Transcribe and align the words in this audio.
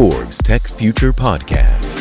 Forbes 0.00 0.38
Tech 0.38 0.66
Future 0.66 1.12
Podcast. 1.12 1.98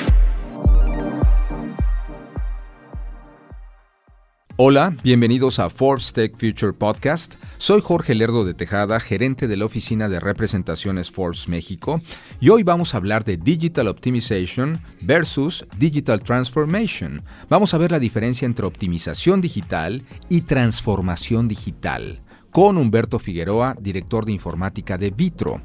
Hola, 4.55 4.95
bienvenidos 5.03 5.59
a 5.59 5.69
Forbes 5.69 6.13
Tech 6.13 6.37
Future 6.37 6.71
Podcast. 6.71 7.35
Soy 7.57 7.81
Jorge 7.81 8.15
Lerdo 8.15 8.45
de 8.45 8.53
Tejada, 8.53 9.01
gerente 9.01 9.49
de 9.49 9.57
la 9.57 9.65
oficina 9.65 10.07
de 10.07 10.21
representaciones 10.21 11.11
Forbes 11.11 11.49
México, 11.49 12.01
y 12.39 12.47
hoy 12.47 12.63
vamos 12.63 12.93
a 12.93 12.97
hablar 12.99 13.25
de 13.25 13.35
Digital 13.35 13.89
Optimization 13.89 14.81
versus 15.01 15.65
Digital 15.77 16.23
Transformation. 16.23 17.21
Vamos 17.49 17.73
a 17.73 17.79
ver 17.79 17.91
la 17.91 17.99
diferencia 17.99 18.45
entre 18.45 18.65
optimización 18.65 19.41
digital 19.41 20.03
y 20.29 20.43
transformación 20.43 21.49
digital 21.49 22.21
con 22.49 22.77
Humberto 22.77 23.19
Figueroa, 23.19 23.75
director 23.77 24.25
de 24.25 24.31
informática 24.31 24.97
de 24.97 25.11
Vitro. 25.11 25.61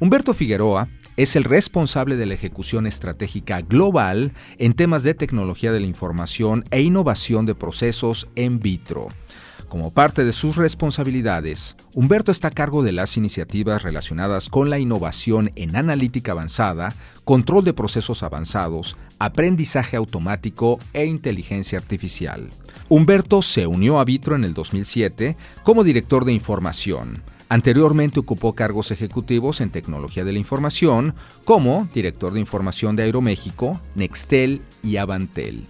Humberto 0.00 0.34
Figueroa 0.34 0.88
es 1.16 1.34
el 1.36 1.44
responsable 1.44 2.16
de 2.16 2.26
la 2.26 2.34
ejecución 2.34 2.86
estratégica 2.86 3.62
global 3.62 4.32
en 4.58 4.74
temas 4.74 5.02
de 5.02 5.14
tecnología 5.14 5.72
de 5.72 5.80
la 5.80 5.86
información 5.86 6.64
e 6.70 6.82
innovación 6.82 7.46
de 7.46 7.54
procesos 7.54 8.28
en 8.36 8.60
vitro. 8.60 9.08
Como 9.68 9.92
parte 9.92 10.24
de 10.24 10.32
sus 10.32 10.54
responsabilidades, 10.54 11.74
Humberto 11.92 12.30
está 12.30 12.48
a 12.48 12.52
cargo 12.52 12.84
de 12.84 12.92
las 12.92 13.16
iniciativas 13.16 13.82
relacionadas 13.82 14.48
con 14.48 14.70
la 14.70 14.78
innovación 14.78 15.50
en 15.56 15.74
analítica 15.74 16.32
avanzada, 16.32 16.94
control 17.24 17.64
de 17.64 17.72
procesos 17.72 18.22
avanzados, 18.22 18.96
aprendizaje 19.18 19.96
automático 19.96 20.78
e 20.92 21.06
inteligencia 21.06 21.78
artificial. 21.78 22.50
Humberto 22.88 23.42
se 23.42 23.66
unió 23.66 23.98
a 23.98 24.04
Vitro 24.04 24.36
en 24.36 24.44
el 24.44 24.54
2007 24.54 25.36
como 25.64 25.82
director 25.82 26.24
de 26.24 26.32
información 26.32 27.24
Anteriormente 27.48 28.18
ocupó 28.18 28.54
cargos 28.54 28.90
ejecutivos 28.90 29.60
en 29.60 29.70
tecnología 29.70 30.24
de 30.24 30.32
la 30.32 30.38
información, 30.38 31.14
como 31.44 31.88
director 31.94 32.32
de 32.32 32.40
información 32.40 32.96
de 32.96 33.04
Aeroméxico, 33.04 33.80
Nextel 33.94 34.62
y 34.82 34.96
Avantel. 34.96 35.64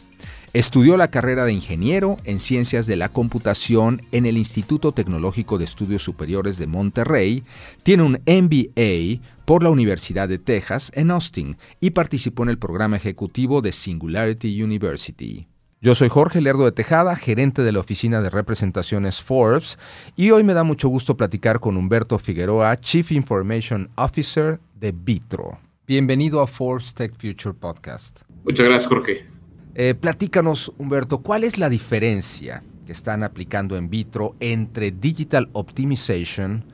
Estudió 0.55 0.97
la 0.97 1.11
carrera 1.11 1.45
de 1.45 1.53
ingeniero 1.53 2.17
en 2.25 2.41
ciencias 2.41 2.87
de 2.87 2.97
la 2.97 3.11
computación 3.11 4.00
en 4.11 4.25
el 4.25 4.39
Instituto 4.39 4.92
Tecnológico 4.92 5.59
de 5.59 5.67
Estudios 5.67 6.03
Superiores 6.03 6.56
de 6.56 6.67
Monterrey, 6.67 7.42
tiene 7.83 8.05
un 8.05 8.22
MBA 8.27 9.20
por 9.45 9.62
la 9.62 9.69
Universidad 9.69 10.31
de 10.31 10.39
Texas 10.39 10.91
en 10.95 11.11
Austin 11.11 11.59
y 11.78 11.91
participó 11.91 12.45
en 12.45 12.48
el 12.48 12.59
programa 12.59 12.97
ejecutivo 12.97 13.61
de 13.61 13.72
Singularity 13.72 14.62
University. 14.62 15.47
Yo 15.82 15.94
soy 15.94 16.08
Jorge 16.08 16.41
Lerdo 16.41 16.64
de 16.64 16.72
Tejada, 16.72 17.14
gerente 17.16 17.62
de 17.62 17.70
la 17.70 17.80
oficina 17.80 18.22
de 18.22 18.30
representaciones 18.30 19.20
Forbes, 19.20 19.78
y 20.16 20.30
hoy 20.30 20.42
me 20.42 20.55
da 20.55 20.64
mucho 20.64 20.88
gusto 20.88 21.19
platicar 21.19 21.60
con 21.60 21.77
Humberto 21.77 22.19
Figueroa, 22.19 22.78
Chief 22.78 23.12
Information 23.12 23.91
Officer 23.94 24.58
de 24.80 24.92
Vitro. 24.92 25.58
Bienvenido 25.86 26.41
a 26.41 26.47
Forbes 26.47 26.94
Tech 26.94 27.12
Future 27.12 27.54
Podcast. 27.54 28.22
Muchas 28.44 28.64
gracias, 28.64 28.86
Jorge. 28.86 29.27
Eh, 29.74 29.94
platícanos, 29.94 30.72
Humberto, 30.78 31.19
¿cuál 31.19 31.44
es 31.44 31.58
la 31.58 31.69
diferencia 31.69 32.62
que 32.86 32.92
están 32.92 33.22
aplicando 33.22 33.77
en 33.77 33.91
Vitro 33.91 34.34
entre 34.41 34.92
Digital 34.92 35.50
Optimization 35.52 36.64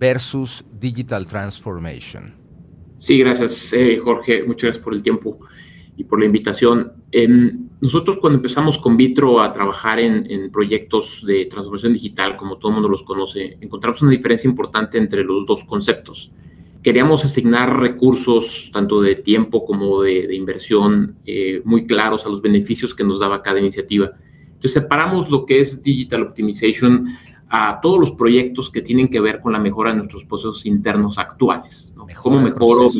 versus 0.00 0.64
Digital 0.80 1.26
Transformation? 1.26 2.34
Sí, 2.98 3.20
gracias, 3.20 3.72
eh, 3.72 3.98
Jorge. 3.98 4.42
Muchas 4.42 4.62
gracias 4.64 4.84
por 4.84 4.94
el 4.94 5.02
tiempo 5.04 5.38
y 5.96 6.02
por 6.02 6.18
la 6.18 6.26
invitación. 6.26 6.92
Nosotros 7.80 8.16
cuando 8.16 8.38
empezamos 8.38 8.76
con 8.78 8.96
Vitro 8.96 9.40
a 9.40 9.52
trabajar 9.52 10.00
en, 10.00 10.50
proyectos 10.50 11.22
de 11.24 11.46
transformación 11.46 11.92
digital, 11.92 12.36
como 12.36 12.56
todo 12.56 12.70
el 12.70 12.74
mundo 12.74 12.88
los 12.88 13.04
conoce, 13.04 13.56
encontramos 13.60 14.02
una 14.02 14.10
diferencia 14.10 14.48
importante 14.48 14.98
entre 14.98 15.22
los 15.22 15.46
dos 15.46 15.62
conceptos. 15.64 16.32
Queríamos 16.82 17.24
asignar 17.24 17.78
recursos, 17.78 18.70
tanto 18.72 19.00
de 19.00 19.16
tiempo 19.16 19.64
como 19.64 20.02
de, 20.02 20.34
inversión, 20.34 21.16
eh, 21.24 21.62
muy 21.64 21.86
claros 21.86 22.26
a 22.26 22.28
los 22.28 22.42
beneficios 22.42 22.94
que 22.94 23.04
nos 23.04 23.20
daba 23.20 23.42
cada 23.42 23.60
iniciativa. 23.60 24.10
Entonces 24.46 24.72
separamos 24.72 25.30
lo 25.30 25.46
que 25.46 25.60
es 25.60 25.82
Digital 25.82 26.22
Optimization 26.22 27.16
a 27.48 27.80
todos 27.80 28.00
los 28.00 28.10
proyectos 28.12 28.70
que 28.70 28.82
tienen 28.82 29.08
que 29.08 29.20
ver 29.20 29.40
con 29.40 29.52
la 29.52 29.58
mejora 29.58 29.90
de 29.90 29.98
nuestros 29.98 30.24
procesos 30.24 30.66
internos 30.66 31.16
actuales. 31.16 31.92
¿no? 31.96 32.06
¿Cómo 32.22 32.40
mejoro 32.40 32.90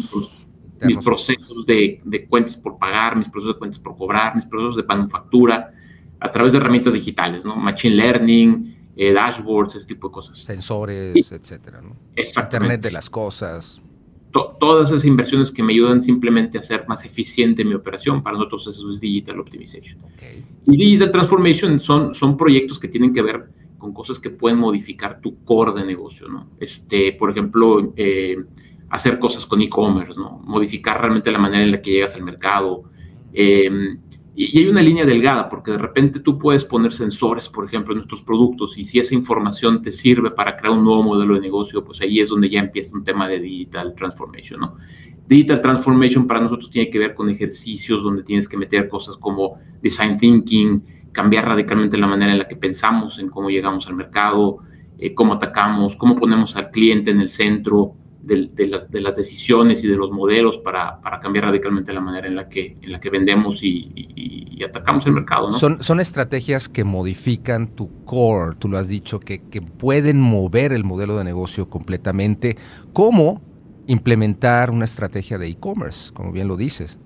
mis 0.86 0.98
procesos 1.04 1.66
de, 1.66 2.26
cuentas 2.28 2.56
por 2.56 2.78
pagar, 2.78 3.16
mis 3.16 3.28
procesos 3.28 3.54
de 3.54 3.58
cuentas 3.58 3.78
por 3.78 3.96
cobrar, 3.96 4.36
mis 4.36 4.46
procesos 4.46 4.76
de 4.76 4.82
manufactura, 4.82 5.72
a 6.20 6.32
través 6.32 6.52
de 6.52 6.58
herramientas 6.58 6.92
digitales, 6.92 7.44
¿no? 7.44 7.56
Machine 7.56 7.94
Learning, 7.94 8.76
eh, 8.96 9.12
dashboards, 9.12 9.76
ese 9.76 9.86
tipo 9.86 10.08
de 10.08 10.12
cosas. 10.12 10.38
Sensores, 10.38 11.30
etcétera, 11.30 11.80
¿no? 11.80 11.96
Internet 12.16 12.82
de 12.82 12.90
las 12.90 13.08
cosas. 13.08 13.80
todas 14.30 14.90
esas 14.90 15.04
inversiones 15.04 15.50
que 15.50 15.62
me 15.62 15.72
ayudan 15.72 16.02
simplemente 16.02 16.58
a 16.58 16.60
hacer 16.60 16.84
más 16.86 17.04
eficiente 17.04 17.64
mi 17.64 17.74
operación, 17.74 18.22
para 18.22 18.36
nosotros 18.36 18.66
eso 18.68 18.90
es 18.90 19.00
Digital 19.00 19.40
Optimization. 19.40 19.98
Y 20.66 20.76
Digital 20.76 21.10
Transformation 21.10 21.80
son, 21.80 22.14
son 22.14 22.36
proyectos 22.36 22.78
que 22.78 22.88
tienen 22.88 23.12
que 23.14 23.22
ver 23.22 23.48
con 23.78 23.92
cosas 23.94 24.18
que 24.18 24.30
pueden 24.30 24.58
modificar 24.58 25.20
tu 25.20 25.42
core 25.44 25.72
de 25.80 25.86
negocio, 25.86 26.28
¿no? 26.28 26.48
Este, 26.58 27.12
por 27.12 27.30
ejemplo, 27.30 27.92
eh, 27.96 28.36
hacer 28.90 29.18
cosas 29.18 29.44
con 29.46 29.60
e-commerce, 29.60 30.18
modificar 30.44 31.00
realmente 31.00 31.30
la 31.30 31.38
manera 31.38 31.62
en 31.62 31.72
la 31.72 31.82
que 31.82 31.92
llegas 31.92 32.14
al 32.14 32.22
mercado. 32.22 32.84
Em, 33.32 33.98
y, 34.34 34.58
hay 34.58 34.66
una 34.68 34.80
línea 34.80 35.04
delgada, 35.04 35.48
porque 35.48 35.72
de 35.72 35.78
repente 35.78 36.20
tú 36.20 36.38
puedes 36.38 36.64
poner 36.64 36.92
sensores, 36.92 37.48
por 37.48 37.64
ejemplo, 37.64 37.92
en 37.92 37.98
nuestros 37.98 38.22
productos, 38.22 38.78
y 38.78 38.84
si 38.84 38.98
esa 38.98 39.14
información 39.14 39.82
te 39.82 39.92
sirve 39.92 40.30
para 40.30 40.56
crear 40.56 40.74
un 40.74 40.84
nuevo 40.84 41.02
modelo 41.02 41.34
de 41.34 41.40
negocio, 41.40 41.84
pues 41.84 42.00
ahí 42.00 42.20
es 42.20 42.28
donde 42.28 42.48
ya 42.48 42.60
empieza 42.60 42.96
un 42.96 43.04
tema 43.04 43.28
de 43.28 43.40
digital 43.40 43.94
transformation. 43.94 44.60
¿no? 44.60 44.76
Digital 45.26 45.60
transformation 45.60 46.26
para 46.26 46.40
nosotros 46.40 46.70
tiene 46.70 46.88
que 46.88 46.98
ver 46.98 47.14
con 47.14 47.28
ejercicios 47.28 48.02
donde 48.02 48.22
tienes 48.22 48.48
que 48.48 48.56
meter 48.56 48.88
cosas 48.88 49.16
como 49.16 49.58
design 49.82 50.16
thinking, 50.16 50.82
cambiar 51.12 51.46
radicalmente 51.46 51.98
la 51.98 52.06
manera 52.06 52.32
en 52.32 52.38
la 52.38 52.48
que 52.48 52.56
pensamos 52.56 53.18
en 53.18 53.28
cómo 53.28 53.50
llegamos 53.50 53.86
al 53.88 53.96
mercado, 53.96 54.58
eh, 54.98 55.14
cómo 55.14 55.34
atacamos, 55.34 55.96
cómo 55.96 56.16
ponemos 56.16 56.56
al 56.56 56.70
cliente 56.70 57.10
en 57.10 57.20
el 57.20 57.30
centro, 57.30 57.94
de, 58.20 59.00
las 59.00 59.16
decisiones 59.16 59.82
y 59.84 59.88
de 59.88 59.96
los 59.96 60.10
modelos 60.10 60.58
para, 60.58 61.00
cambiar 61.22 61.46
radicalmente 61.46 61.92
la 61.92 62.00
manera 62.00 62.26
en 62.26 62.36
la 62.36 62.48
que, 62.48 62.76
en 62.80 62.92
la 62.92 63.00
que 63.00 63.10
vendemos 63.10 63.60
y, 63.62 64.62
atacamos 64.64 65.06
el 65.06 65.12
mercado. 65.12 65.50
¿no? 65.50 65.58
Son, 65.58 65.82
son 65.84 66.00
estrategias 66.00 66.68
que 66.68 66.82
modifican 66.82 67.68
tu 67.68 68.04
core, 68.04 68.56
tú 68.58 68.68
lo 68.68 68.76
has 68.76 68.88
dicho, 68.88 69.20
que, 69.20 69.42
que 69.48 69.62
pueden 69.62 70.20
mover 70.20 70.72
el 70.72 70.82
modelo 70.82 71.16
de 71.16 71.24
negocio 71.24 71.70
completamente. 71.70 72.56
¿Cómo 72.92 73.40
implementar 73.86 74.70
una 74.70 74.84
estrategia 74.84 75.38
de 75.38 75.46
e-commerce, 75.46 76.12
como 76.12 76.32
bien 76.32 76.48
lo 76.48 76.56
dices? 76.56 76.98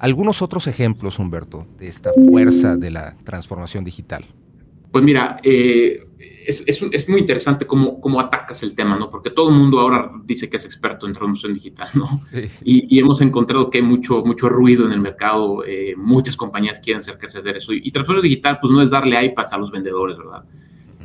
Algunos 0.00 0.42
otros 0.42 0.66
ejemplos, 0.66 1.18
Humberto, 1.18 1.66
de 1.78 1.86
esta 1.86 2.10
fuerza 2.12 2.76
de 2.76 2.90
la 2.90 3.16
transformación 3.22 3.84
digital. 3.84 4.24
Pues 4.90 5.04
mira, 5.04 5.36
eh, 5.42 6.06
es, 6.20 6.64
es, 6.66 7.08
muy 7.08 7.20
interesante 7.20 7.66
cómo, 7.66 8.00
cómo 8.00 8.20
atacas 8.20 8.62
el 8.62 8.74
tema, 8.74 8.96
¿no? 8.96 9.10
Porque 9.10 9.30
todo 9.30 9.48
el 9.48 9.54
mundo 9.54 9.80
ahora 9.80 10.10
dice 10.24 10.50
que 10.50 10.56
es 10.56 10.64
experto 10.64 11.06
en 11.06 11.12
transformación 11.12 11.54
digital, 11.54 11.88
¿no? 11.94 12.22
Y, 12.62 12.98
hemos 12.98 13.20
encontrado 13.20 13.70
que 13.70 13.78
hay 13.78 13.84
mucho, 13.84 14.22
mucho 14.24 14.48
ruido 14.48 14.84
en 14.84 14.92
el 14.92 15.00
mercado, 15.00 15.64
eh, 15.64 15.94
muchas 15.96 16.36
compañías 16.36 16.80
quieren 16.80 17.02
hacer 17.02 17.56
eso. 17.56 17.72
Y, 17.72 17.90
transformación 17.90 18.30
digital, 18.30 18.58
pues 18.60 18.72
no 18.72 18.82
es 18.82 18.90
darle 18.90 19.24
iPads 19.24 19.52
a 19.52 19.58
los 19.58 19.70
vendedores, 19.70 20.18
¿verdad? 20.18 20.44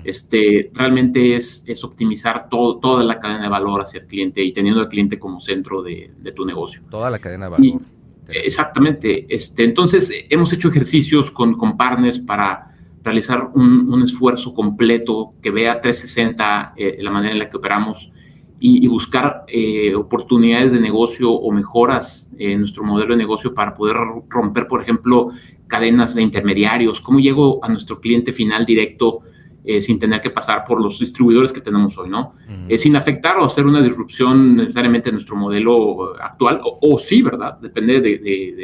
Este, 0.04 0.70
realmente 0.74 1.36
es, 1.36 1.64
es 1.66 1.84
optimizar 1.84 2.48
todo, 2.50 2.78
toda 2.80 3.04
la 3.04 3.20
cadena 3.20 3.44
de 3.44 3.50
valor 3.50 3.82
hacia 3.82 4.02
el 4.02 4.08
cliente 4.08 4.44
y 4.44 4.54
teniendo 4.54 4.82
al 4.82 4.90
cliente 4.90 5.18
como 5.18 5.40
centro 5.40 5.82
de, 5.82 6.12
de 6.18 6.32
tu 6.32 6.46
negocio. 6.46 6.82
Toda 6.90 7.10
la 7.10 7.20
cadena 7.20 7.46
de 7.46 7.52
valor. 7.52 7.82
exactamente. 8.28 9.26
Este, 9.30 9.64
entonces, 9.64 10.12
hemos 10.30 10.52
hecho 10.54 10.70
ejercicios 10.70 11.32
con, 11.32 11.58
con 11.58 11.78
partners 11.78 12.20
para 12.20 12.75
realizar 13.06 13.52
un, 13.54 14.02
esfuerzo 14.04 14.54
completo 14.54 15.34
que 15.42 15.52
vea 15.52 15.80
360 15.80 16.74
eh, 16.76 16.98
la 17.00 17.12
manera 17.12 17.34
en 17.34 17.40
la 17.40 17.50
que 17.50 17.58
operamos 17.58 18.12
y, 18.60 18.88
buscar 18.88 19.44
eh, 19.48 19.94
oportunidades 19.94 20.72
de 20.72 20.80
negocio 20.80 21.32
o 21.32 21.52
mejoras 21.52 22.32
en 22.40 22.62
nuestro 22.62 22.84
modelo 22.84 23.12
de 23.12 23.18
negocio 23.18 23.54
para 23.54 23.76
poder 23.76 23.96
romper, 24.28 24.68
por 24.68 24.82
ejemplo, 24.82 25.30
cadenas 25.68 26.16
de 26.16 26.24
intermediarios, 26.24 27.00
cómo 27.00 27.20
llego 27.20 27.64
a 27.64 27.70
nuestro 27.70 28.00
cliente 28.00 28.34
final 28.34 28.66
directo 28.66 29.20
eh, 29.64 29.82
sin 29.82 30.00
tener 30.00 30.20
que 30.22 30.32
pasar 30.32 30.64
por 30.66 30.82
los 30.82 30.98
distribuidores 30.98 31.52
que 31.52 31.62
tenemos 31.62 31.96
hoy, 31.98 32.10
¿no? 32.10 32.34
sin 32.78 32.96
afectar 32.96 33.38
o 33.38 33.46
hacer 33.46 33.68
una 33.68 33.84
disrupción 33.84 34.56
necesariamente 34.58 35.10
en 35.10 35.16
nuestro 35.16 35.36
modelo 35.36 36.16
actual, 36.20 36.60
o, 36.64 36.98
sí, 36.98 37.22
¿verdad? 37.22 37.60
Depende 37.60 38.02
de, 38.02 38.18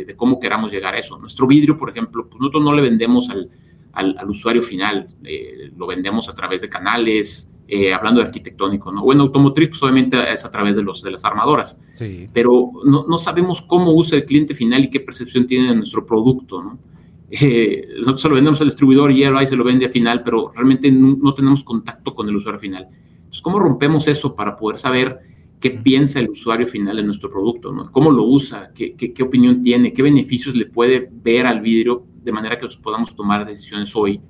de, 0.07 0.15
cómo 0.15 0.39
queramos 0.39 0.71
llegar 0.71 0.95
a 0.95 0.99
eso. 0.99 1.19
Nuestro 1.19 1.45
vidrio, 1.45 1.77
por 1.77 1.91
ejemplo, 1.91 2.27
pues 2.27 2.39
nosotros 2.39 2.63
no 2.63 2.73
le 2.73 2.81
vendemos 2.81 3.29
al, 3.29 3.49
al, 3.93 4.17
usuario 4.27 4.61
final. 4.61 5.09
Eh, 5.23 5.71
lo 5.75 5.87
vendemos 5.87 6.29
a 6.29 6.33
través 6.33 6.61
de 6.61 6.69
canales, 6.69 7.51
eh, 7.67 7.93
hablando 7.93 8.21
de 8.21 8.27
arquitectónico, 8.27 8.91
¿no? 8.91 9.01
Bueno, 9.01 9.23
automotriz, 9.23 9.69
pues 9.69 9.83
obviamente 9.83 10.17
es 10.31 10.43
a 10.43 10.51
través 10.51 10.75
de, 10.75 10.83
los, 10.83 11.01
de 11.01 11.11
las 11.11 11.23
armadoras, 11.23 11.77
sí. 11.93 12.27
pero 12.33 12.71
no, 12.83 13.05
no, 13.07 13.17
sabemos 13.17 13.61
cómo 13.61 13.93
usa 13.93 14.17
el 14.17 14.25
cliente 14.25 14.53
final 14.53 14.83
y 14.83 14.89
qué 14.89 14.99
percepción 14.99 15.47
tiene 15.47 15.69
de 15.69 15.75
nuestro 15.75 16.05
producto, 16.05 16.61
¿no? 16.61 16.79
Eh, 17.33 17.87
nosotros 17.99 18.21
se 18.21 18.27
lo 18.27 18.35
vendemos 18.35 18.59
al 18.59 18.67
distribuidor 18.67 19.09
y 19.13 19.23
él 19.23 19.37
ahí 19.37 19.47
se 19.47 19.55
lo 19.55 19.63
vende 19.63 19.85
a 19.85 19.89
final, 19.89 20.21
pero 20.21 20.51
realmente 20.53 20.91
no, 20.91 21.33
tenemos 21.33 21.63
contacto 21.63 22.13
con 22.13 22.27
el 22.27 22.35
usuario 22.35 22.59
final. 22.59 22.87
Entonces, 23.15 23.41
¿cómo 23.41 23.57
rompemos 23.57 24.05
eso 24.09 24.35
para 24.35 24.57
poder 24.57 24.77
saber 24.77 25.19
qué 25.61 25.71
piensa 25.71 26.19
el 26.19 26.29
usuario 26.29 26.67
final 26.67 26.97
de 26.97 27.03
nuestro 27.03 27.31
producto, 27.31 27.71
¿no? 27.71 27.89
cómo 27.91 28.11
lo 28.11 28.23
usa, 28.23 28.71
qué, 28.75 28.95
qué, 28.95 29.23
opinión 29.23 29.61
tiene, 29.61 29.93
qué 29.93 30.01
beneficios 30.01 30.55
le 30.55 30.65
puede 30.65 31.09
ver 31.23 31.45
al 31.45 31.61
vidrio, 31.61 32.03
de 32.21 32.31
manera 32.31 32.59
que 32.59 32.67
podamos 32.81 33.15
tomar 33.15 33.45
decisiones 33.45 33.95
hoy 33.95 34.21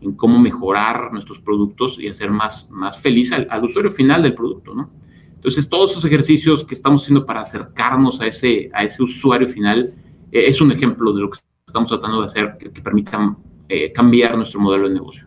en 0.00 0.12
cómo 0.14 0.38
mejorar 0.38 1.12
nuestros 1.12 1.40
productos 1.40 1.98
y 1.98 2.08
hacer 2.08 2.30
más, 2.30 2.70
más 2.70 2.98
feliz 3.00 3.32
al, 3.32 3.64
usuario 3.64 3.90
final 3.90 4.22
del 4.22 4.34
producto. 4.34 4.74
¿no? 4.74 4.90
Entonces, 5.34 5.68
todos 5.68 5.92
esos 5.92 6.04
ejercicios 6.04 6.64
que 6.64 6.74
estamos 6.74 7.02
haciendo 7.02 7.24
para 7.24 7.42
acercarnos 7.42 8.20
a 8.20 8.26
ese, 8.26 8.70
a 8.72 8.84
ese 8.84 9.02
usuario 9.02 9.48
final 9.48 9.94
eh, 10.32 10.44
es 10.48 10.60
un 10.60 10.72
ejemplo 10.72 11.12
de 11.12 11.22
lo 11.22 11.30
que 11.30 11.38
estamos 11.66 11.88
tratando 11.88 12.20
de 12.20 12.26
hacer 12.26 12.56
que, 12.58 12.80
permitan 12.80 13.36
eh, 13.68 13.92
cambiar 13.92 14.36
nuestro 14.36 14.60
modelo 14.60 14.88
de 14.88 14.94
negocio. 14.94 15.26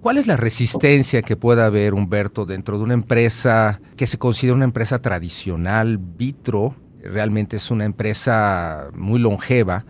¿Cuál 0.00 0.18
es 0.18 0.26
la 0.26 0.36
resistencia 0.36 1.22
que 1.22 1.36
pueda 1.36 1.66
haber, 1.66 1.94
Humberto, 1.94 2.46
dentro 2.46 2.78
de 2.78 2.84
una 2.84 2.94
empresa 2.94 3.80
que 3.96 4.06
se 4.06 4.18
considera 4.18 4.54
una 4.54 4.64
empresa 4.64 5.02
tradicional, 5.02 5.98
Vitro? 5.98 6.76
Realmente 7.02 7.56
es 7.56 7.70
una 7.72 7.84
empresa 7.84 8.90
muy 8.94 9.18
longeva 9.18 9.84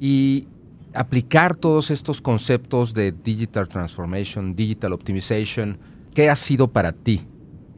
y 0.00 0.48
aplicar 0.94 1.56
todos 1.56 1.90
estos 1.90 2.20
conceptos 2.20 2.94
de 2.94 3.12
digital 3.12 3.68
transformation, 3.68 4.54
digital 4.54 4.92
optimization, 4.92 5.78
¿qué 6.14 6.30
ha 6.30 6.36
sido 6.36 6.68
para 6.68 6.92
ti 6.92 7.22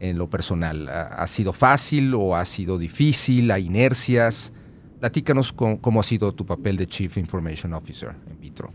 en 0.00 0.18
lo 0.18 0.28
personal? 0.28 0.88
¿Ha 0.88 1.26
sido 1.26 1.52
fácil 1.52 2.14
o 2.14 2.36
ha 2.36 2.44
sido 2.44 2.78
difícil? 2.78 3.50
¿Hay 3.50 3.66
inercias? 3.66 4.52
Platícanos 5.00 5.52
cómo 5.52 6.00
ha 6.00 6.04
sido 6.04 6.32
tu 6.32 6.46
papel 6.46 6.76
de 6.76 6.86
Chief 6.86 7.16
Information 7.16 7.72
Officer 7.72 8.12
en 8.30 8.40
Vitro. 8.40 8.72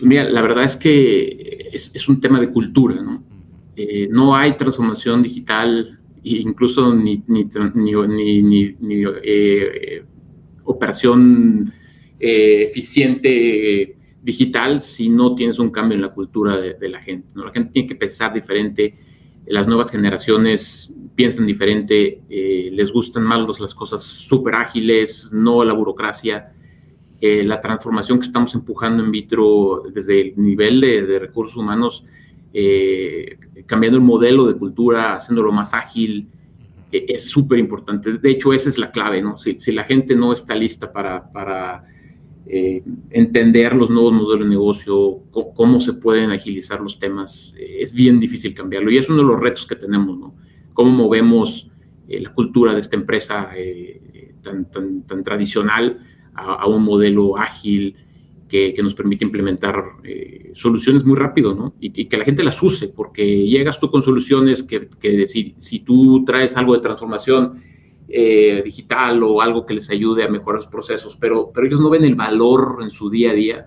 Mira, 0.00 0.24
la 0.24 0.42
verdad 0.42 0.64
es 0.64 0.76
que 0.76 1.70
es, 1.72 2.08
un 2.08 2.20
tema 2.20 2.40
de 2.40 2.50
cultura, 2.50 3.00
¿no? 3.02 3.22
Eh, 3.76 4.08
no 4.10 4.34
hay 4.34 4.56
transformación 4.56 5.22
digital, 5.22 5.98
incluso 6.22 6.94
ni, 6.94 7.22
ni, 7.26 7.44
ni, 8.80 9.04
eh, 9.24 10.04
operación 10.64 11.72
eh, 12.20 12.64
eficiente 12.68 13.96
digital 14.22 14.82
si 14.82 15.08
no 15.08 15.34
tienes 15.34 15.58
un 15.58 15.70
cambio 15.70 15.96
en 15.96 16.02
la 16.02 16.12
cultura 16.12 16.58
de, 16.58 16.88
la 16.88 17.00
gente. 17.00 17.28
¿no? 17.34 17.46
La 17.46 17.52
gente 17.52 17.72
tiene 17.72 17.88
que 17.88 17.94
pensar 17.94 18.32
diferente, 18.32 18.94
las 19.46 19.66
nuevas 19.66 19.90
generaciones 19.90 20.92
piensan 21.16 21.46
diferente, 21.46 22.20
les 22.28 22.92
gustan 22.92 23.24
más 23.24 23.58
las 23.58 23.74
cosas 23.74 24.02
súper 24.02 24.54
ágiles, 24.54 25.30
no 25.32 25.64
la 25.64 25.72
burocracia. 25.72 26.52
Eh, 27.22 27.44
la 27.44 27.60
transformación 27.60 28.18
que 28.18 28.26
estamos 28.26 28.54
empujando 28.54 29.04
en 29.04 29.10
vitro 29.10 29.82
desde 29.92 30.22
el 30.22 30.32
nivel 30.38 30.80
de, 30.80 31.18
recursos 31.18 31.54
humanos, 31.54 32.02
eh, 32.54 33.36
cambiando 33.66 33.98
el 33.98 34.04
modelo 34.04 34.46
de 34.46 34.54
cultura, 34.54 35.16
haciéndolo 35.16 35.52
más 35.52 35.74
ágil, 35.74 36.28
eh, 36.90 37.04
es 37.08 37.28
súper 37.28 37.58
importante. 37.58 38.14
De 38.14 38.30
hecho, 38.30 38.54
esa 38.54 38.70
es 38.70 38.78
la 38.78 38.90
clave. 38.90 39.22
Si, 39.36 39.70
la 39.72 39.84
gente 39.84 40.16
no 40.16 40.32
está 40.32 40.54
lista 40.54 40.90
para 40.90 41.84
entender 43.10 43.74
los 43.76 43.90
nuevos 43.90 44.12
modelos 44.12 44.44
de 44.44 44.50
negocio, 44.50 45.20
cómo 45.30 45.80
se 45.80 45.92
pueden 45.92 46.30
agilizar 46.30 46.80
los 46.80 46.98
temas, 46.98 47.54
es 47.56 47.92
bien 47.92 48.18
difícil 48.18 48.54
cambiarlo. 48.54 48.90
Y 48.90 48.98
es 48.98 49.08
uno 49.08 49.18
de 49.18 49.28
los 49.28 49.40
retos 49.40 49.66
que 49.66 49.76
tenemos, 49.76 50.18
¿no? 50.18 50.34
Cómo 50.72 50.90
movemos 50.90 51.70
la 52.08 52.32
cultura 52.32 52.74
de 52.74 52.80
esta 52.80 52.96
empresa 52.96 53.50
tan, 54.42 54.70
tan, 54.70 55.24
tradicional 55.24 56.00
a, 56.34 56.66
un 56.66 56.82
modelo 56.82 57.36
ágil 57.36 57.94
que, 58.48 58.74
nos 58.82 58.94
permite 58.94 59.24
implementar 59.24 59.82
eh, 60.02 60.50
soluciones 60.54 61.04
muy 61.04 61.16
rápido, 61.16 61.54
¿no? 61.54 61.74
Y, 61.80 62.06
que 62.06 62.16
la 62.16 62.24
gente 62.24 62.42
las 62.42 62.60
use, 62.62 62.88
porque 62.88 63.46
llegas 63.46 63.78
tú 63.78 63.90
con 63.90 64.02
soluciones 64.02 64.62
que, 64.62 64.88
que 65.00 65.28
si, 65.28 65.54
si, 65.58 65.80
tú 65.80 66.24
traes 66.24 66.56
algo 66.56 66.74
de 66.74 66.80
transformación 66.80 67.62
eh, 68.12 68.62
digital 68.64 69.22
o 69.22 69.40
algo 69.40 69.64
que 69.64 69.74
les 69.74 69.88
ayude 69.90 70.24
a 70.24 70.28
mejorar 70.28 70.60
los 70.60 70.70
procesos, 70.70 71.16
pero, 71.16 71.50
pero 71.54 71.66
ellos 71.66 71.80
no 71.80 71.90
ven 71.90 72.04
el 72.04 72.16
valor 72.16 72.78
en 72.82 72.90
su 72.90 73.08
día 73.08 73.30
a 73.30 73.34
día, 73.34 73.66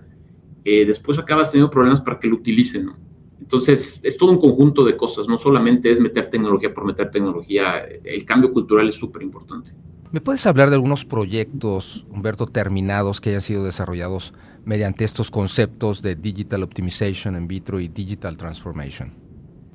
eh, 0.64 0.84
después 0.84 1.18
acabas 1.18 1.50
teniendo 1.50 1.70
problemas 1.70 2.00
para 2.00 2.18
que 2.18 2.28
lo 2.28 2.36
utilicen, 2.36 2.86
¿no? 2.86 2.96
Entonces, 3.40 4.00
es 4.02 4.16
todo 4.16 4.30
un 4.30 4.38
conjunto 4.38 4.84
de 4.84 4.96
cosas, 4.96 5.28
no 5.28 5.38
solamente 5.38 5.90
es 5.90 6.00
meter 6.00 6.30
tecnología 6.30 6.72
por 6.72 6.84
meter 6.84 7.10
tecnología, 7.10 7.78
el 8.04 8.24
cambio 8.24 8.52
cultural 8.52 8.88
es 8.88 8.94
súper 8.94 9.22
importante. 9.22 9.72
¿Me 10.12 10.20
puedes 10.20 10.46
hablar 10.46 10.70
de 10.70 10.76
algunos 10.76 11.04
proyectos, 11.04 12.06
Humberto, 12.08 12.46
terminados 12.46 13.20
que 13.20 13.30
hayan 13.30 13.42
sido 13.42 13.64
desarrollados 13.64 14.32
mediante 14.64 15.04
estos 15.04 15.30
conceptos 15.30 16.02
de 16.02 16.14
Digital 16.14 16.62
Optimization 16.62 17.36
in 17.36 17.48
vitro 17.48 17.80
y 17.80 17.88
Digital 17.88 18.36
Transformation? 18.36 19.23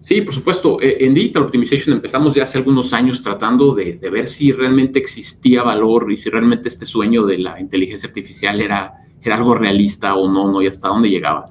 Sí, 0.02 0.22
por 0.22 0.34
supuesto. 0.34 0.82
Eh, 0.82 1.06
en 1.06 1.14
Digital 1.14 1.44
Optimization 1.44 1.96
empezamos 1.96 2.34
ya 2.34 2.44
hace 2.44 2.58
algunos 2.58 2.94
años 2.94 3.22
tratando 3.22 3.74
de, 3.74 4.00
ver 4.12 4.28
si 4.28 4.52
realmente 4.52 5.00
existía 5.00 5.64
valor 5.64 6.12
y 6.12 6.18
si 6.18 6.30
realmente 6.30 6.70
este 6.70 6.86
sueño 6.86 7.26
de 7.26 7.38
la 7.38 7.60
inteligencia 7.60 8.08
artificial 8.08 8.62
era, 8.62 8.94
era 9.22 9.36
algo 9.36 9.56
realista 9.56 10.16
o 10.16 10.32
no, 10.32 10.52
no, 10.52 10.62
y 10.62 10.68
hasta 10.68 10.88
dónde 10.88 11.10
llegaba. 11.10 11.48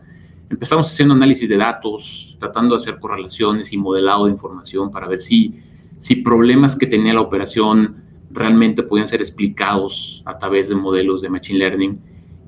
Empezamos 0.51 0.87
haciendo 0.87 1.15
análisis 1.15 1.49
de 1.49 1.59
datos, 1.59 2.37
tratando 2.41 2.75
de 2.75 2.83
hacer 2.83 2.99
correlaciones 2.99 3.73
y 3.73 3.77
modelado 3.77 4.25
de 4.25 4.33
información 4.33 4.91
para 4.91 5.07
ver 5.07 5.21
si, 5.21 5.61
si 5.99 6.17
problemas 6.17 6.75
que 6.75 6.87
tenía 6.87 7.13
la 7.13 7.21
operación 7.21 7.97
realmente 8.31 8.83
podían 8.83 9.09
ser 9.09 9.21
explicados 9.21 10.23
a 10.25 10.39
través 10.39 10.69
de 10.69 10.75
modelos 10.75 11.21
de 11.21 11.29
Machine 11.29 11.59
Learning. 11.59 12.01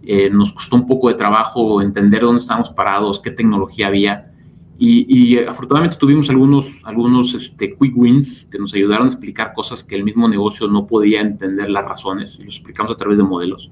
Eh, 0.03 0.31
nos 0.31 0.53
costó 0.53 0.76
un 0.76 0.87
poco 0.87 1.08
de 1.08 1.14
trabajo 1.14 1.82
entender 1.82 2.23
dónde 2.23 2.41
estábamos 2.41 2.70
parados, 2.70 3.20
qué 3.20 3.31
tecnología 3.31 3.88
había. 3.88 4.30
Y, 4.82 5.37
afortunadamente 5.38 5.99
tuvimos 5.99 6.31
algunos, 6.31 6.81
algunos 6.85 7.35
este, 7.35 7.77
quick 7.77 7.94
wins 7.94 8.49
que 8.50 8.59
nos 8.59 8.73
ayudaron 8.73 9.06
a 9.06 9.11
explicar 9.11 9.53
cosas 9.53 9.85
que 9.85 9.94
el 9.94 10.05
mismo 10.05 10.27
negocio 10.27 10.69
no 10.69 10.87
podía 10.87 11.21
entender 11.21 11.69
las 11.69 11.85
razones 11.85 12.38
y 12.41 12.44
los 12.44 12.56
explicamos 12.56 12.91
a 12.91 12.97
través 12.97 13.19
de 13.19 13.25
modelos. 13.25 13.71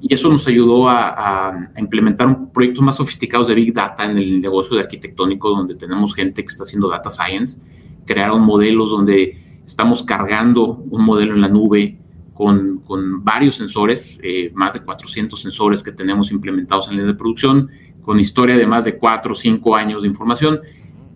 Y 0.00 0.12
eso 0.12 0.28
nos 0.28 0.46
ayudó 0.48 0.88
a, 0.88 1.48
a, 1.48 1.70
implementar 1.78 2.52
proyectos 2.52 2.84
más 2.84 2.96
sofisticados 2.96 3.48
de 3.48 3.54
Big 3.54 3.72
Data 3.72 4.04
en 4.04 4.18
el 4.18 4.40
negocio 4.40 4.76
de 4.76 4.82
arquitectónico, 4.82 5.48
donde 5.48 5.76
tenemos 5.76 6.14
gente 6.14 6.42
que 6.42 6.48
está 6.48 6.64
haciendo 6.64 6.88
data 6.88 7.10
science. 7.10 7.58
Crearon 8.04 8.42
modelos 8.42 8.90
donde 8.90 9.44
Estamos 9.66 10.02
cargando 10.02 10.84
un 10.90 11.04
modelo 11.04 11.34
en 11.34 11.40
la 11.40 11.48
nube 11.48 11.98
con, 12.34 12.78
con 12.80 13.24
varios 13.24 13.56
sensores, 13.56 14.18
eh, 14.22 14.52
más 14.54 14.74
de 14.74 14.80
400 14.80 15.40
sensores 15.40 15.82
que 15.82 15.92
tenemos 15.92 16.30
implementados 16.30 16.88
en 16.88 16.98
la 16.98 17.04
de 17.04 17.14
producción, 17.14 17.70
con 18.04 18.20
historia 18.20 18.56
de 18.56 18.66
más 18.66 18.84
de 18.84 18.98
4 18.98 19.32
o 19.32 19.34
5 19.34 19.76
años 19.76 20.02
de 20.02 20.08
información 20.08 20.60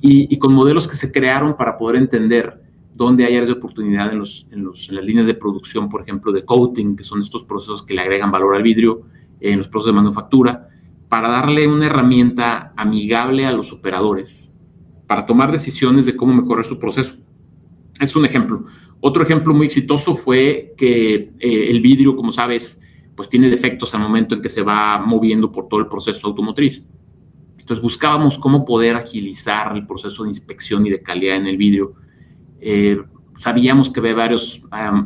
y, 0.00 0.38
con 0.38 0.54
modelos 0.54 0.86
que 0.86 0.96
se 0.96 1.10
crearon 1.12 1.56
para 1.56 1.76
poder 1.76 1.96
entender 1.96 2.62
dónde 2.94 3.24
hay 3.24 3.34
áreas 3.34 3.48
de 3.48 3.54
oportunidad 3.54 4.12
en, 4.12 4.18
los, 4.20 4.46
en, 4.50 4.64
los, 4.64 4.88
en, 4.88 4.96
las 4.96 5.04
líneas 5.04 5.26
de 5.26 5.34
producción, 5.34 5.88
por 5.88 6.02
ejemplo, 6.02 6.32
de 6.32 6.44
coating, 6.44 6.96
que 6.96 7.04
son 7.04 7.20
estos 7.20 7.44
procesos 7.44 7.82
que 7.82 7.94
le 7.94 8.02
agregan 8.02 8.30
valor 8.30 8.56
al 8.56 8.62
vidrio, 8.62 9.02
en 9.40 9.58
los 9.58 9.68
procesos 9.68 9.94
de 9.94 10.00
manufactura, 10.00 10.68
para 11.08 11.28
darle 11.28 11.66
una 11.66 11.86
herramienta 11.86 12.72
amigable 12.76 13.46
a 13.46 13.52
los 13.52 13.72
operadores, 13.72 14.50
para 15.06 15.26
tomar 15.26 15.52
decisiones 15.52 16.06
de 16.06 16.16
cómo 16.16 16.34
mejorar 16.34 16.64
su 16.64 16.78
proceso. 16.78 17.14
Es 18.00 18.14
un 18.14 18.24
ejemplo. 18.24 18.66
Otro 19.00 19.22
ejemplo 19.22 19.54
muy 19.54 19.66
exitoso 19.66 20.16
fue 20.16 20.74
que 20.76 21.32
eh, 21.38 21.70
el 21.70 21.80
vidrio, 21.80 22.16
como 22.16 22.32
sabes, 22.32 22.80
pues 23.18 23.28
tiene 23.28 23.50
defectos 23.50 23.92
al 23.94 24.00
momento 24.00 24.36
en 24.36 24.42
que 24.42 24.48
se 24.48 24.62
va 24.62 24.96
moviendo 25.04 25.50
por 25.50 25.66
todo 25.66 25.80
el 25.80 25.88
proceso 25.88 26.28
automotriz. 26.28 26.86
Entonces 27.58 27.82
buscábamos 27.82 28.38
cómo 28.38 28.64
poder 28.64 28.94
agilizar 28.94 29.74
el 29.74 29.88
proceso 29.88 30.22
de 30.22 30.28
inspección 30.28 30.86
y 30.86 30.90
de 30.90 31.02
calidad 31.02 31.34
en 31.34 31.48
el 31.48 31.56
vidrio. 31.56 31.94
Eh, 32.60 33.02
sabíamos 33.34 33.90
que 33.90 33.98
había 33.98 34.14
varios 34.14 34.62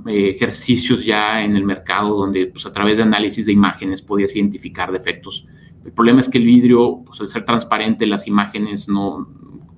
eh, 0.06 0.28
ejercicios 0.28 1.06
ya 1.06 1.42
en 1.42 1.56
el 1.56 1.64
mercado 1.64 2.14
donde 2.14 2.48
pues, 2.48 2.66
a 2.66 2.72
través 2.74 2.98
de 2.98 3.04
análisis 3.04 3.46
de 3.46 3.52
imágenes 3.52 4.02
podías 4.02 4.36
identificar 4.36 4.92
defectos. 4.92 5.46
El 5.82 5.92
problema 5.92 6.20
es 6.20 6.28
que 6.28 6.36
el 6.36 6.44
vidrio, 6.44 7.02
pues 7.06 7.18
al 7.22 7.30
ser 7.30 7.46
transparente, 7.46 8.06
las 8.06 8.26
imágenes 8.26 8.90
no, 8.90 9.26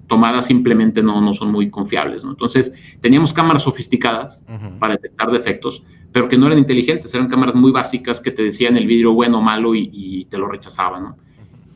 tomadas 0.09 0.47
simplemente 0.47 1.05
no, 1.05 1.21
no 1.21 1.35
son 1.35 1.53
muy 1.53 1.71
confiables. 1.71 2.25
¿no? 2.25 2.31
Entonces, 2.31 2.75
teníamos 3.00 3.33
cámaras 3.33 3.62
sofisticadas 3.62 4.45
para 4.81 4.95
detectar 4.95 5.31
defectos, 5.31 5.85
pero 6.14 6.28
que 6.28 6.38
no 6.38 6.47
eran 6.47 6.61
inteligentes, 6.61 7.12
eran 7.12 7.26
cámaras 7.26 7.56
muy 7.56 7.73
básicas 7.73 8.21
que 8.21 8.30
te 8.30 8.44
decían 8.44 8.76
el 8.76 8.87
vidrio 8.87 9.12
bueno 9.12 9.38
o 9.38 9.42
malo 9.42 9.75
y, 9.75 10.28
te 10.30 10.38
lo 10.38 10.47
rechazaban. 10.47 11.02
¿no? 11.02 11.16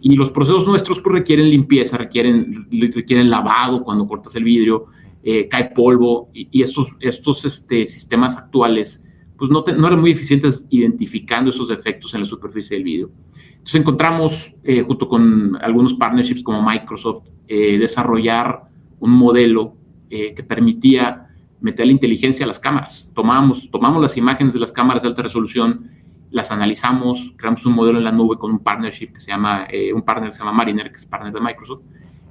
Y 0.00 0.14
los 0.14 0.30
procesos 0.30 0.64
nuestros 0.64 1.00
pues, 1.00 1.12
requieren 1.12 1.50
limpieza, 1.50 1.98
requieren, 1.98 2.68
requieren 2.94 3.30
lavado 3.30 3.82
cuando 3.82 4.06
cortas 4.06 4.36
el 4.36 4.44
vidrio, 4.44 4.86
eh, 5.24 5.48
cae 5.48 5.72
polvo, 5.74 6.30
y, 6.32 6.62
estos, 6.62 6.86
estos 7.00 7.44
este, 7.44 7.84
sistemas 7.88 8.36
actuales 8.36 9.04
pues 9.36 9.50
no, 9.50 9.64
no, 9.76 9.86
eran 9.88 10.00
muy 10.00 10.12
eficientes 10.12 10.66
identificando 10.70 11.50
esos 11.50 11.68
defectos 11.68 12.14
en 12.14 12.20
la 12.20 12.26
superficie 12.26 12.76
del 12.76 12.84
vidrio. 12.84 13.10
Entonces 13.52 13.80
encontramos, 13.80 14.54
eh, 14.62 14.82
junto 14.82 15.08
con 15.08 15.58
algunos 15.60 15.94
partnerships 15.94 16.44
como 16.44 16.62
Microsoft, 16.62 17.28
eh, 17.48 17.76
desarrollar 17.76 18.62
un 19.00 19.10
modelo 19.10 19.74
eh, 20.10 20.32
que 20.32 20.44
permitía 20.44 21.27
meter 21.60 21.86
la 21.86 21.92
inteligencia 21.92 22.44
a 22.44 22.48
las 22.48 22.58
cámaras. 22.58 23.10
Tomamos, 23.14 23.70
tomamos 23.70 24.00
las 24.00 24.16
imágenes 24.16 24.54
de 24.54 24.60
las 24.60 24.72
cámaras 24.72 25.02
de 25.02 25.08
alta 25.08 25.22
resolución, 25.22 25.90
las 26.30 26.50
analizamos, 26.50 27.32
creamos 27.36 27.64
un 27.64 27.72
modelo 27.72 27.98
en 27.98 28.04
la 28.04 28.12
nube 28.12 28.36
con 28.36 28.50
un 28.50 28.58
partnership 28.58 29.12
que 29.14 29.20
se 29.20 29.30
llama, 29.30 29.66
eh, 29.70 29.92
un 29.92 30.02
partner 30.02 30.34
se 30.34 30.40
llama 30.40 30.52
Mariner, 30.52 30.90
que 30.90 30.96
es 30.96 31.06
partner 31.06 31.32
de 31.32 31.40
Microsoft, 31.40 31.82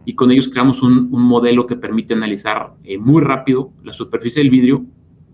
y 0.05 0.13
con 0.13 0.31
ellos 0.31 0.47
creamos 0.49 0.81
un, 0.81 1.09
un 1.11 1.21
modelo 1.21 1.65
que 1.67 1.75
permite 1.75 2.13
analizar 2.13 2.73
muy 2.99 3.21
rápido 3.21 3.71
la 3.83 3.91
superficie 3.91 4.41
del 4.41 4.51
vidrio 4.51 4.85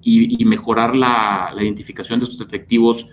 y, 0.04 0.46
mejorar 0.46 0.96
la, 0.96 1.54
identificación 1.58 2.20
de 2.20 2.26
estos 2.26 2.42
efectivos. 2.42 3.08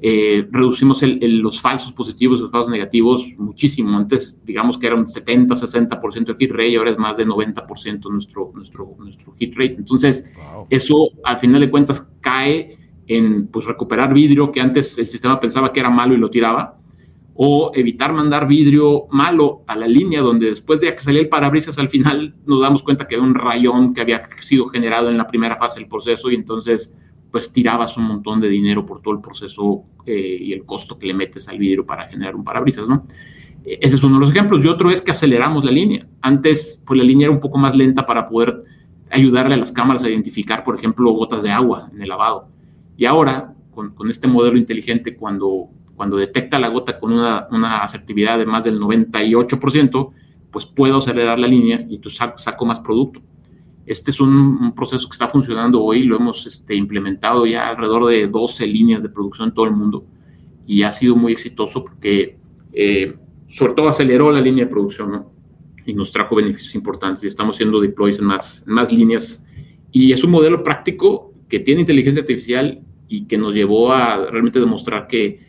Eh, 0.00 0.46
reducimos 0.50 1.00
los 1.02 1.60
falsos 1.60 1.92
positivos 1.92 2.38
y 2.38 2.42
los 2.42 2.50
falsos 2.50 2.70
negativos 2.70 3.24
muchísimo. 3.38 3.96
Antes, 3.96 4.40
digamos 4.44 4.76
que 4.76 4.86
era 4.86 4.96
un 4.96 5.10
70, 5.10 5.54
60% 5.54 6.26
de 6.26 6.34
hit 6.38 6.50
rate, 6.50 6.68
y 6.68 6.76
ahora 6.76 6.90
es 6.90 6.98
más 6.98 7.16
de 7.16 7.26
90% 7.26 8.10
nuestro, 8.10 8.52
nuestro, 8.54 8.94
nuestro 8.98 9.34
hit 9.38 9.54
rate. 9.56 9.76
Entonces, 9.78 10.30
eso 10.68 11.08
al 11.24 11.38
final 11.38 11.60
de 11.60 11.70
cuentas 11.70 12.06
cae 12.20 12.78
en 13.06 13.46
pues, 13.48 13.66
recuperar 13.66 14.12
vidrio 14.12 14.50
que 14.50 14.60
antes 14.60 14.98
el 14.98 15.06
sistema 15.06 15.40
pensaba 15.40 15.72
que 15.72 15.80
era 15.80 15.90
malo 15.90 16.14
y 16.14 16.18
lo 16.18 16.30
tiraba 16.30 16.78
o 17.34 17.72
evitar 17.74 18.12
mandar 18.12 18.46
vidrio 18.46 19.06
malo 19.10 19.64
a 19.66 19.76
la 19.76 19.88
línea 19.88 20.20
donde 20.20 20.50
después 20.50 20.80
de 20.80 20.94
que 20.94 21.00
salía 21.00 21.20
el 21.20 21.28
parabrisas 21.28 21.78
al 21.78 21.88
final 21.88 22.34
nos 22.46 22.60
damos 22.62 22.82
cuenta 22.82 23.08
que 23.08 23.16
había 23.16 23.26
un 23.26 23.34
rayón 23.34 23.92
que 23.92 24.00
había 24.00 24.28
sido 24.40 24.68
generado 24.68 25.10
en 25.10 25.18
la 25.18 25.26
primera 25.26 25.56
fase 25.56 25.80
del 25.80 25.88
proceso 25.88 26.30
y 26.30 26.36
entonces 26.36 26.96
pues 27.34 27.52
tirabas 27.52 27.96
un 27.96 28.04
montón 28.04 28.40
de 28.40 28.48
dinero 28.48 28.86
por 28.86 29.02
todo 29.02 29.14
el 29.14 29.20
proceso 29.20 29.82
eh, 30.06 30.38
y 30.40 30.52
el 30.52 30.64
costo 30.64 30.96
que 30.96 31.08
le 31.08 31.14
metes 31.14 31.48
al 31.48 31.58
vidrio 31.58 31.84
para 31.84 32.06
generar 32.06 32.36
un 32.36 32.44
parabrisas, 32.44 32.86
¿no? 32.86 33.08
E, 33.64 33.80
ese 33.82 33.96
es 33.96 34.04
uno 34.04 34.14
de 34.14 34.20
los 34.20 34.30
ejemplos. 34.30 34.64
Y 34.64 34.68
otro 34.68 34.88
es 34.88 35.02
que 35.02 35.10
aceleramos 35.10 35.64
la 35.64 35.72
línea. 35.72 36.06
Antes, 36.20 36.80
pues 36.86 36.96
la 36.96 37.02
línea 37.02 37.24
era 37.24 37.34
un 37.34 37.40
poco 37.40 37.58
más 37.58 37.74
lenta 37.74 38.06
para 38.06 38.28
poder 38.28 38.62
ayudarle 39.10 39.54
a 39.54 39.56
las 39.56 39.72
cámaras 39.72 40.04
a 40.04 40.08
identificar, 40.08 40.62
por 40.62 40.76
ejemplo, 40.76 41.10
gotas 41.10 41.42
de 41.42 41.50
agua 41.50 41.90
en 41.92 42.02
el 42.02 42.08
lavado. 42.08 42.46
Y 42.96 43.04
ahora, 43.04 43.52
con, 43.72 43.96
con 43.96 44.08
este 44.08 44.28
modelo 44.28 44.56
inteligente, 44.56 45.16
cuando 45.16 45.70
cuando 45.96 46.16
detecta 46.16 46.58
la 46.58 46.68
gota 46.68 46.98
con 46.98 47.12
una, 47.12 47.48
una 47.50 47.78
asertividad 47.78 48.38
de 48.38 48.46
más 48.46 48.64
del 48.64 48.80
98%, 48.80 50.10
pues 50.50 50.66
puedo 50.66 50.98
acelerar 50.98 51.38
la 51.38 51.46
línea 51.46 51.84
y 51.88 51.96
entonces 51.96 52.20
saco, 52.36 52.64
más 52.64 52.80
producto. 52.80 53.20
Este 53.86 54.10
es 54.10 54.20
un, 54.20 54.74
proceso 54.74 55.08
que 55.08 55.12
está 55.12 55.28
funcionando 55.28 55.82
hoy, 55.82 56.04
lo 56.04 56.16
hemos 56.16 56.46
este, 56.46 56.74
implementado 56.74 57.46
ya 57.46 57.68
alrededor 57.68 58.06
de 58.06 58.26
12 58.26 58.66
líneas 58.66 59.02
de 59.02 59.08
producción 59.08 59.48
en 59.48 59.54
todo 59.54 59.66
el 59.66 59.72
mundo 59.72 60.06
y 60.66 60.82
ha 60.82 60.92
sido 60.92 61.16
muy 61.16 61.32
exitoso 61.32 61.84
porque 61.84 62.38
eh, 62.72 63.14
sobre 63.48 63.74
todo 63.74 63.88
aceleró 63.88 64.32
la 64.32 64.40
línea 64.40 64.64
de 64.64 64.70
producción 64.70 65.24
y 65.84 65.92
nos 65.92 66.10
trajo 66.10 66.36
beneficios 66.36 66.74
importantes 66.74 67.24
y 67.24 67.26
estamos 67.26 67.56
haciendo 67.56 67.80
deploys 67.80 68.18
en 68.18 68.24
más, 68.24 68.64
líneas 68.90 69.44
y 69.92 70.12
es 70.12 70.24
un 70.24 70.30
modelo 70.30 70.62
práctico 70.62 71.34
que 71.48 71.60
tiene 71.60 71.82
inteligencia 71.82 72.22
artificial 72.22 72.80
y 73.06 73.26
que 73.26 73.36
nos 73.36 73.54
llevó 73.54 73.92
a 73.92 74.30
realmente 74.30 74.58
demostrar 74.58 75.06
que 75.06 75.44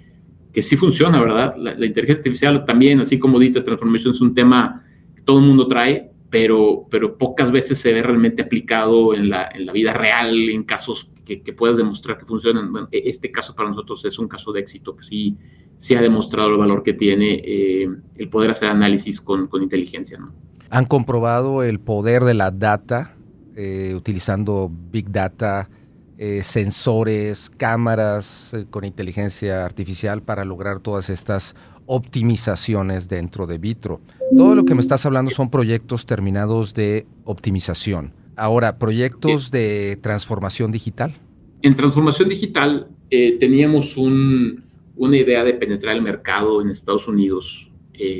que 0.56 0.64
sí 0.64 0.78
funciona, 0.78 1.20
¿verdad? 1.20 1.54
La, 1.58 1.72
inteligencia 1.86 2.16
artificial 2.16 2.64
también, 2.66 3.02
así 3.02 3.20
como 3.20 3.42
Data 3.42 3.62
Transformation, 3.62 4.14
es 4.14 4.22
un 4.22 4.34
tema 4.34 4.86
que 5.14 5.22
todo 5.22 5.40
el 5.40 5.46
mundo 5.46 5.68
trae, 5.68 6.12
pero, 6.30 6.86
pero 6.90 7.18
pocas 7.18 7.52
veces 7.52 7.80
se 7.80 7.94
ve 7.94 8.02
realmente 8.02 8.44
aplicado 8.44 9.14
en 9.14 9.30
la, 9.30 9.50
en 9.54 9.66
la 9.66 9.72
vida 9.72 9.94
real, 9.94 10.50
en 10.50 10.64
casos 10.64 11.10
que, 11.26 11.38
puedas 11.54 11.78
demostrar 11.78 12.18
que 12.18 12.26
funcionan. 12.26 12.88
E, 12.92 13.04
este 13.06 13.32
caso 13.32 13.56
para 13.56 13.70
nosotros 13.70 14.04
es 14.06 14.18
un 14.20 14.28
caso 14.28 14.52
de 14.52 14.62
éxito 14.62 14.96
que 14.96 15.04
sí, 15.04 15.38
sí 15.78 15.96
ha 15.96 16.02
demostrado 16.02 16.50
el 16.50 16.58
valor 16.58 16.84
que 16.84 16.94
tiene 16.94 17.42
eh, 17.44 17.90
el 18.16 18.30
poder 18.30 18.52
hacer 18.52 18.70
análisis 18.70 19.20
con, 19.22 19.48
con 19.48 19.64
inteligencia. 19.64 20.18
¿no? 20.18 20.32
¿Han 20.70 20.86
comprobado 20.86 21.64
el 21.64 21.80
poder 21.80 22.24
de 22.24 22.34
la 22.34 22.52
data 22.52 23.16
eh, 23.56 23.94
utilizando 23.96 24.72
Big 24.92 25.12
Data? 25.12 25.70
Eh, 26.18 26.44
sensores, 26.44 27.50
cámaras 27.50 28.56
con 28.70 28.86
inteligencia 28.86 29.66
artificial 29.66 30.22
para 30.22 30.46
lograr 30.46 30.80
todas 30.80 31.10
estas 31.10 31.58
optimizaciones 31.86 33.08
dentro 33.08 33.48
de 33.48 33.58
Vitro. 33.58 34.02
Todo 34.36 34.56
lo 34.56 34.66
que 34.66 34.76
me 34.76 34.82
estás 34.82 35.06
hablando 35.06 35.32
son 35.32 35.50
proyectos 35.50 36.06
terminados 36.06 36.74
de 36.74 37.06
optimización. 37.26 38.14
Ahora, 38.36 38.78
proyectos 38.78 39.52
de 39.52 39.98
transformación 40.02 40.72
digital. 40.72 41.16
En 41.62 41.76
transformación 41.76 42.30
digital 42.30 42.88
eh, 43.10 43.38
teníamos 43.40 43.96
una 43.98 45.18
idea 45.18 45.44
de 45.44 45.54
penetrar 45.54 45.96
el 45.96 46.02
mercado 46.02 46.62
en 46.62 46.70
Estados 46.70 47.08
Unidos 47.08 47.70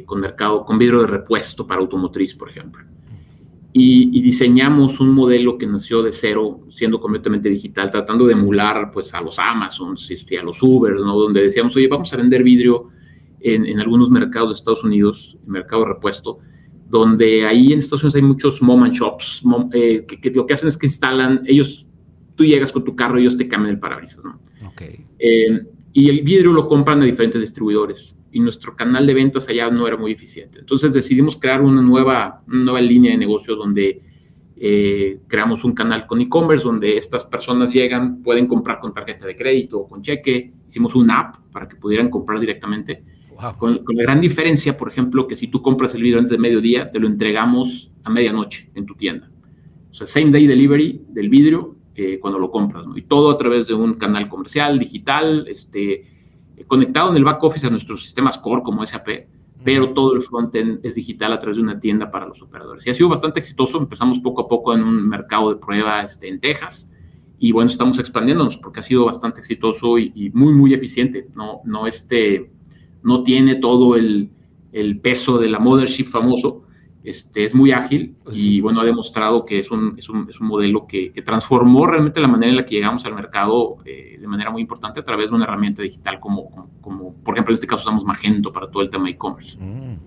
con 0.06 0.22
mercado 0.22 0.64
con 0.64 0.80
vidrio 0.80 1.02
de 1.02 1.08
repuesto 1.08 1.68
para 1.68 1.82
automotriz, 1.82 2.34
por 2.34 2.50
ejemplo 2.50 2.86
y, 3.78 4.22
diseñamos 4.22 5.02
un 5.02 5.10
modelo 5.10 5.58
que 5.58 5.68
nació 5.68 6.02
de 6.02 6.14
cero, 6.14 6.62
siendo 6.72 7.02
completamente 7.02 7.50
digital, 7.50 7.92
tratando 7.92 8.26
de 8.26 8.32
emular 8.32 8.90
pues 8.94 9.14
a 9.14 9.20
los 9.20 9.38
Amazon, 9.38 9.98
este, 10.10 10.40
a 10.40 10.44
los 10.44 10.64
Uber, 10.64 10.94
¿no? 10.94 11.20
donde 11.20 11.42
decíamos, 11.42 11.76
oye, 11.76 11.90
vamos 11.90 12.14
a 12.14 12.16
vender 12.16 12.42
vidrio 12.42 12.92
en, 13.54 13.80
algunos 13.80 14.10
mercados 14.10 14.50
de 14.50 14.56
Estados 14.56 14.84
Unidos, 14.84 15.38
el 15.46 15.52
mercado 15.52 15.84
de 15.84 15.90
repuesto, 15.90 16.40
donde 16.90 17.46
ahí 17.46 17.74
en 17.74 17.80
Estados 17.80 18.04
Unidos 18.04 18.16
hay 18.16 18.22
muchos 18.24 18.62
mom 18.62 18.84
and 18.84 18.94
shops, 18.94 19.44
eh, 19.74 20.06
que, 20.06 20.32
lo 20.32 20.46
que 20.46 20.54
hacen 20.54 20.68
es 20.68 20.78
que 20.78 20.88
instalan, 20.88 21.44
ellos, 21.46 21.86
tú 22.36 22.44
llegas 22.44 22.72
con 22.72 22.84
tu 22.84 22.96
carro 22.96 23.20
y 23.20 23.22
ellos 23.22 23.38
te 23.38 23.48
cambian 23.48 23.76
el 23.76 23.80
parabrisas, 23.80 24.24
¿no? 24.24 24.40
Okay. 24.70 25.06
Eh, 25.20 25.62
y 25.94 26.10
el 26.10 26.22
vidrio 26.24 26.52
lo 26.52 26.68
compran 26.68 27.02
a 27.02 27.06
diferentes 27.06 27.40
distribuidores 27.40 28.18
y 28.32 28.40
nuestro 28.40 28.76
canal 28.76 29.08
de 29.08 29.14
ventas 29.14 29.48
allá 29.48 29.70
no 29.70 29.88
era 29.88 29.96
muy 29.96 30.12
eficiente. 30.12 30.60
Entonces 30.60 30.92
decidimos 30.92 31.38
crear 31.38 31.62
una 31.62 31.82
nueva, 31.82 32.44
nueva 32.48 32.82
línea 32.82 33.12
de 33.12 33.18
negocio 33.18 33.56
donde 33.56 34.02
eh, 34.58 35.20
creamos 35.28 35.64
un 35.64 35.74
canal 35.74 36.06
con 36.06 36.20
e-commerce 36.20 36.66
donde 36.66 36.98
estas 36.98 37.26
personas 37.26 37.72
llegan, 37.72 38.22
pueden 38.24 38.48
comprar 38.48 38.80
con 38.80 38.94
tarjeta 38.94 39.26
de 39.26 39.38
crédito 39.38 39.80
o 39.80 39.88
con 39.88 40.02
cheque. 40.02 40.52
Hicimos 40.68 40.96
una 40.96 41.20
app 41.20 41.36
para 41.52 41.70
que 41.70 41.78
pudieran 41.78 42.10
comprar 42.10 42.40
directamente. 42.40 43.04
Con, 43.58 43.84
la 43.88 44.04
gran 44.04 44.22
diferencia, 44.22 44.78
por 44.78 44.90
ejemplo, 44.90 45.28
que 45.28 45.36
si 45.36 45.48
tú 45.48 45.62
compras 45.62 45.94
el 45.96 46.04
video 46.04 46.20
antes 46.20 46.32
de 46.32 46.38
mediodía, 46.38 46.92
te 46.92 47.00
lo 47.00 47.08
entregamos 47.08 47.92
a 48.04 48.10
medianoche 48.10 48.70
en 48.76 48.86
tu 48.86 48.96
tienda. 48.96 49.30
O 49.92 49.94
sea, 49.94 50.08
same 50.08 50.32
day 50.32 50.48
delivery 50.48 51.04
del 51.10 51.30
vidrio 51.30 51.76
eh, 51.96 52.20
cuando 52.20 52.40
lo 52.40 52.52
compras, 52.52 52.86
¿no? 52.86 52.98
Y 52.98 53.04
todo 53.04 53.30
a 53.32 53.38
través 53.38 53.68
de 53.68 53.74
un 53.74 53.96
canal 53.96 54.28
comercial, 54.28 54.80
digital, 54.80 55.46
este, 55.48 56.06
conectado 56.68 57.12
en 57.12 57.18
el 57.18 57.24
back 57.24 57.44
office 57.44 57.66
a 57.68 57.70
nuestros 57.70 58.04
sistemas 58.04 58.38
core 58.38 58.64
como 58.64 58.86
SAP, 58.86 59.08
pero 59.64 59.94
todo 59.94 60.14
el 60.14 60.22
frontend 60.22 60.86
es 60.86 60.96
digital 60.96 61.34
a 61.34 61.40
través 61.40 61.58
de 61.58 61.64
una 61.64 61.80
tienda 61.80 62.12
para 62.12 62.28
los 62.28 62.42
operadores. 62.42 62.86
Y 62.86 62.90
ha 62.90 62.94
sido 62.94 63.10
bastante 63.10 63.40
exitoso. 63.40 63.80
Empezamos 63.80 64.20
poco 64.20 64.42
a 64.44 64.48
poco 64.48 64.74
en 64.74 64.84
un 64.84 65.08
mercado 65.10 65.50
de 65.50 65.60
prueba 65.60 66.02
este, 66.04 66.28
en 66.28 66.40
Texas 66.40 66.90
y 67.38 67.52
bueno, 67.52 67.70
estamos 67.70 68.00
expandiéndonos 68.00 68.58
porque 68.58 68.80
ha 68.80 68.84
sido 68.84 69.06
bastante 69.06 69.40
exitoso 69.40 69.98
y, 69.98 70.32
muy, 70.34 70.54
muy 70.54 70.74
eficiente. 70.74 71.28
No, 71.36 71.62
no, 71.66 71.88
este, 71.88 72.52
no 73.06 73.24
tiene 73.24 73.56
todo 73.56 73.96
el, 73.96 74.32
el 74.74 75.00
peso 75.00 75.38
de 75.38 75.48
la 75.48 75.60
mothership 75.60 76.08
famoso, 76.08 76.64
este, 77.04 77.46
es 77.46 77.54
muy 77.54 77.72
ágil 77.72 78.16
pues 78.24 78.36
y 78.36 78.60
bueno, 78.62 78.82
ha 78.82 78.84
demostrado 78.84 79.46
que 79.46 79.60
es 79.60 79.70
un, 79.70 79.94
es 79.96 80.10
un, 80.10 80.28
es 80.28 80.42
un 80.42 80.48
modelo 80.48 80.88
que, 80.88 81.14
que, 81.14 81.22
transformó 81.22 81.86
realmente 81.86 82.20
la 82.20 82.28
manera 82.28 82.50
en 82.50 82.56
la 82.58 82.66
que 82.66 82.74
llegamos 82.74 83.06
al 83.06 83.14
mercado 83.14 83.78
eh, 83.86 84.18
de 84.20 84.28
manera 84.28 84.50
muy 84.50 84.64
importante 84.64 85.02
a 85.02 85.04
través 85.04 85.30
de 85.30 85.36
una 85.36 85.46
herramienta 85.46 85.84
digital 85.84 86.20
como, 86.20 86.72
como, 86.82 87.14
por 87.14 87.36
ejemplo, 87.36 87.52
en 87.52 87.56
este 87.56 87.68
caso 87.68 87.84
usamos 87.84 88.04
Magento 88.04 88.52
para 88.52 88.72
todo 88.72 88.82
el 88.82 88.90
tema 88.90 89.06
de 89.06 89.12
e-commerce. 89.12 89.56
Mm. 89.60 90.00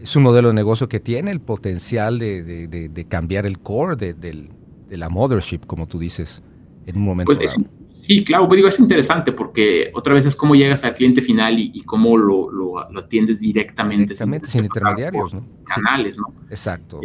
Es 0.00 0.14
un 0.14 0.22
modelo 0.22 0.48
de 0.48 0.54
negocio 0.54 0.88
que 0.88 1.00
tiene 1.00 1.32
el 1.32 1.40
potencial 1.40 2.20
de, 2.20 2.44
de, 2.44 2.88
de, 2.88 3.04
cambiar 3.06 3.46
el 3.46 3.58
core 3.58 3.96
de, 3.96 4.14
de, 4.14 4.96
la 4.96 5.08
mothership, 5.08 5.66
como 5.66 5.88
tú 5.88 5.98
dices, 5.98 6.40
en 6.86 6.98
un 6.98 7.02
momento. 7.02 7.34
Pues 7.34 7.56
Sí, 8.04 8.22
claro, 8.22 8.46
pero 8.46 8.56
digo, 8.56 8.68
es 8.68 8.78
interesante 8.78 9.32
porque 9.32 9.90
otra 9.94 10.12
vez 10.12 10.26
es 10.26 10.36
cómo 10.36 10.54
llegas 10.54 10.84
al 10.84 10.94
cliente 10.94 11.22
final 11.22 11.58
y, 11.58 11.80
cómo 11.84 12.18
lo, 12.18 12.50
lo, 12.50 12.78
atiendes 12.98 13.40
directamente. 13.40 14.02
Directamente, 14.02 14.46
sin, 14.46 14.66
intermediarios, 14.66 15.32
¿no? 15.32 15.46
Canales, 15.64 16.18
¿no? 16.18 16.34
Exacto. 16.50 17.00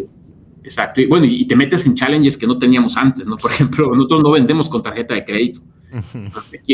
exacto. 0.61 0.99
Y 0.99 1.05
bueno, 1.05 1.25
y 1.25 1.45
te 1.45 1.55
metes 1.55 1.85
en 1.85 1.95
challenges 1.95 2.35
que 2.35 2.45
no 2.45 2.59
teníamos 2.59 2.97
antes, 2.97 3.27
¿no? 3.27 3.37
Por 3.37 3.51
ejemplo, 3.53 3.95
nosotros 3.95 4.23
no 4.23 4.31
vendemos 4.31 4.67
con 4.67 4.83
tarjeta 4.83 5.13
de 5.13 5.23
crédito. 5.23 5.61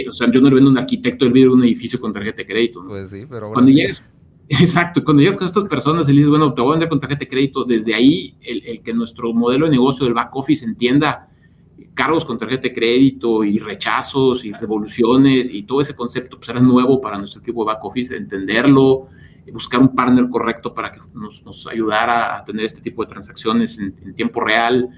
o 0.10 0.12
sea, 0.12 0.32
yo 0.32 0.42
no 0.42 0.50
le 0.50 0.56
vendo 0.56 0.72
a 0.72 0.74
un 0.74 0.78
arquitecto 0.80 1.26
el 1.26 1.32
vidrio 1.32 1.52
de 1.52 1.58
un 1.58 1.64
edificio 1.64 2.02
con 2.02 2.12
tarjeta 2.12 2.38
de 2.38 2.48
crédito. 2.48 2.82
¿no? 2.82 2.90
Pues 2.90 3.12
sí, 3.12 3.28
pero 3.30 3.52
cuando 3.54 3.70
llegas, 3.70 4.10
exacto, 4.50 5.04
cuando 5.04 5.22
llegas 5.22 5.38
con 5.38 5.46
estas 5.46 5.66
personas 5.66 6.10
y 6.10 6.14
le 6.14 6.18
dices, 6.18 6.32
bueno, 6.32 6.52
te 6.52 6.62
voy 6.62 6.70
a 6.70 6.74
vender 6.74 6.90
con 6.90 7.00
tarjeta 7.00 7.20
de 7.20 7.28
crédito, 7.28 7.64
desde 7.64 7.94
ahí 7.94 8.36
el, 8.42 8.66
el 8.66 8.82
que 8.82 8.92
nuestro 8.92 9.32
modelo 9.34 9.66
de 9.66 9.72
negocio 9.74 10.06
del 10.06 10.16
back 10.16 10.36
office 10.36 10.66
entienda 10.66 11.30
cargos 11.96 12.26
con 12.26 12.38
tarjeta 12.38 12.64
de 12.64 12.74
crédito 12.74 13.44
y 13.44 13.58
rechazos 13.58 14.44
y 14.46 14.52
devoluciones 14.52 15.50
y 15.52 15.64
todo 15.64 15.82
ese 15.82 15.96
concepto 15.96 16.38
pues 16.38 16.50
era 16.50 16.60
nuevo 16.60 17.02
para 17.02 17.18
nuestro 17.18 17.42
equipo 17.42 17.64
de 17.64 17.74
back 17.74 17.86
office, 17.86 18.16
entenderlo, 18.16 19.08
buscar 19.52 19.80
un 19.80 19.96
partner 19.96 20.30
correcto 20.30 20.74
para 20.74 20.92
que 20.92 21.00
nos, 21.14 21.66
ayudara 21.68 22.38
a 22.38 22.44
tener 22.44 22.66
este 22.66 22.82
tipo 22.82 23.04
de 23.04 23.10
transacciones 23.10 23.80
en, 23.80 24.14
tiempo 24.14 24.42
real, 24.42 24.90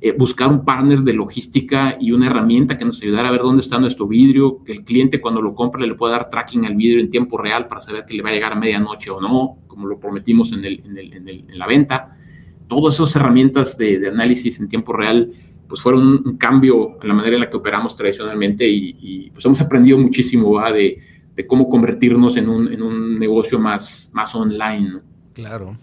eh, 0.00 0.12
buscar 0.12 0.48
un 0.48 0.64
partner 0.64 1.00
de 1.00 1.12
logística 1.12 1.96
y 2.00 2.12
una 2.12 2.26
herramienta 2.26 2.78
que 2.78 2.84
nos 2.84 3.02
ayudara 3.02 3.28
a 3.28 3.32
ver 3.32 3.42
dónde 3.42 3.60
está 3.60 3.78
nuestro 3.78 4.06
vidrio, 4.06 4.62
que 4.64 4.72
el 4.72 4.84
cliente 4.84 5.20
cuando 5.20 5.42
lo 5.42 5.54
compre 5.54 5.86
le 5.86 5.94
pueda 5.94 6.12
dar 6.12 6.30
tracking 6.30 6.64
al 6.64 6.74
vidrio 6.74 7.00
en 7.00 7.10
tiempo 7.10 7.36
real 7.36 7.68
para 7.68 7.80
saber 7.82 8.06
que 8.06 8.14
le 8.14 8.22
va 8.22 8.30
a 8.30 8.32
llegar 8.32 8.52
a 8.52 8.56
medianoche 8.56 9.10
o 9.10 9.20
no, 9.20 9.58
como 9.66 9.86
lo 9.86 10.00
prometimos 10.00 10.52
en, 10.52 10.64
el, 10.64 10.82
en, 10.86 11.58
la 11.58 11.66
venta. 11.66 12.16
Todas 12.68 12.94
esas 12.94 13.14
herramientas 13.16 13.76
de, 13.76 13.98
de 13.98 14.08
análisis 14.08 14.58
en 14.58 14.68
tiempo 14.68 14.92
real 14.92 15.32
pues 15.68 15.80
fueron 15.80 16.22
un, 16.24 16.36
cambio 16.36 16.98
en 17.02 17.08
la 17.08 17.14
manera 17.14 17.36
en 17.36 17.40
la 17.40 17.50
que 17.50 17.56
operamos 17.56 17.96
tradicionalmente 17.96 18.66
y, 18.68 19.30
pues 19.30 19.44
hemos 19.44 19.60
aprendido 19.60 19.98
muchísimo 19.98 20.60
De, 20.70 21.46
cómo 21.46 21.68
convertirnos 21.68 22.36
en 22.36 22.48
un, 22.48 22.72
en 22.72 22.82
un, 22.82 23.18
negocio 23.18 23.58
más, 23.58 24.10
más 24.12 24.34
online. 24.34 25.00
Claro. 25.34 25.76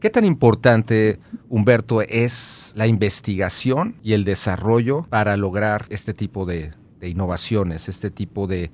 ¿Qué 0.00 0.08
tan 0.08 0.24
importante, 0.24 1.18
Humberto, 1.50 2.00
es 2.00 2.72
la 2.74 2.86
investigación 2.86 3.96
y 4.02 4.14
el 4.14 4.24
desarrollo 4.24 5.06
para 5.10 5.36
lograr 5.36 5.84
este 5.90 6.14
tipo 6.14 6.46
de, 6.46 6.72
innovaciones, 7.02 7.88
este 7.88 8.10
tipo 8.10 8.46
de 8.46 8.70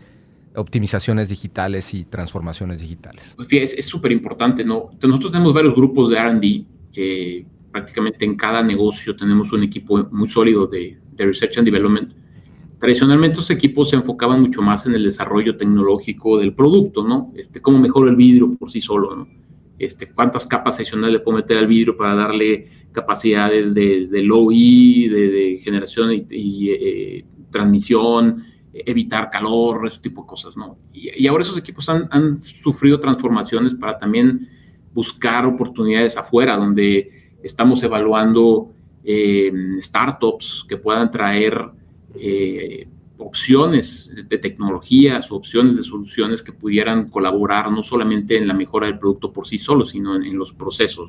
optimizaciones 0.54 1.28
digitales 1.28 1.94
y 1.94 2.04
transformaciones 2.04 2.78
digitales? 2.78 3.34
Pues 3.36 3.74
es 3.74 3.84
súper 3.84 4.12
importante, 4.12 4.64
¿no? 4.64 4.90
Nosotros 5.02 5.32
tenemos 5.32 5.52
varios 5.52 5.74
grupos 5.74 6.10
de 6.10 6.22
RD. 6.22 6.64
Eh, 6.94 7.44
prácticamente 7.76 8.24
en 8.24 8.36
cada 8.36 8.62
negocio 8.62 9.14
tenemos 9.14 9.52
un 9.52 9.62
equipo 9.62 10.08
muy 10.10 10.28
sólido 10.28 10.66
de, 10.66 10.98
de 11.12 11.26
Research 11.26 11.58
and 11.58 11.66
Development. 11.66 12.12
Tradicionalmente 12.80 13.34
esos 13.34 13.50
equipos 13.50 13.90
se 13.90 13.96
enfocaban 13.96 14.40
mucho 14.40 14.62
más 14.62 14.86
en 14.86 14.94
el 14.94 15.04
desarrollo 15.04 15.56
tecnológico 15.56 16.38
del 16.38 16.54
producto, 16.54 17.06
¿no? 17.06 17.32
Este, 17.36 17.60
cómo 17.60 17.78
mejora 17.78 18.10
el 18.10 18.16
vidrio 18.16 18.54
por 18.56 18.70
sí 18.70 18.80
solo, 18.80 19.14
¿no? 19.14 19.26
este, 19.78 20.10
cuántas 20.10 20.46
capas 20.46 20.76
adicionales 20.76 21.12
le 21.12 21.20
puedo 21.20 21.36
meter 21.38 21.58
al 21.58 21.66
vidrio 21.66 21.96
para 21.96 22.14
darle 22.14 22.68
capacidades 22.92 23.74
de, 23.74 24.08
low 24.22 24.50
E, 24.50 25.08
de, 25.10 25.60
generación 25.62 26.26
y, 26.30 26.70
eh, 26.70 27.24
transmisión, 27.50 28.44
evitar 28.72 29.30
calor, 29.30 29.86
ese 29.86 30.02
tipo 30.02 30.22
de 30.22 30.28
cosas, 30.28 30.56
¿no? 30.56 30.78
Y, 30.92 31.26
ahora 31.26 31.42
esos 31.42 31.58
equipos 31.58 31.88
han, 31.88 32.38
sufrido 32.38 32.98
transformaciones 33.00 33.74
para 33.74 33.98
también 33.98 34.48
buscar 34.94 35.44
oportunidades 35.44 36.16
afuera, 36.16 36.56
donde 36.56 37.25
estamos 37.42 37.82
evaluando 37.82 38.72
eh, 39.04 39.52
startups 39.80 40.64
que 40.68 40.76
puedan 40.76 41.10
traer 41.10 41.70
eh, 42.14 42.88
opciones 43.18 44.10
de 44.28 44.38
tecnologías 44.38 45.30
o 45.30 45.36
opciones 45.36 45.76
de 45.76 45.82
soluciones 45.82 46.42
que 46.42 46.52
pudieran 46.52 47.08
colaborar 47.08 47.70
no 47.70 47.82
solamente 47.82 48.36
en 48.36 48.46
la 48.46 48.54
mejora 48.54 48.86
del 48.86 48.98
producto 48.98 49.32
por 49.32 49.46
sí 49.46 49.58
solo, 49.58 49.84
sino 49.84 50.16
en, 50.16 50.36
los 50.36 50.52
procesos. 50.52 51.08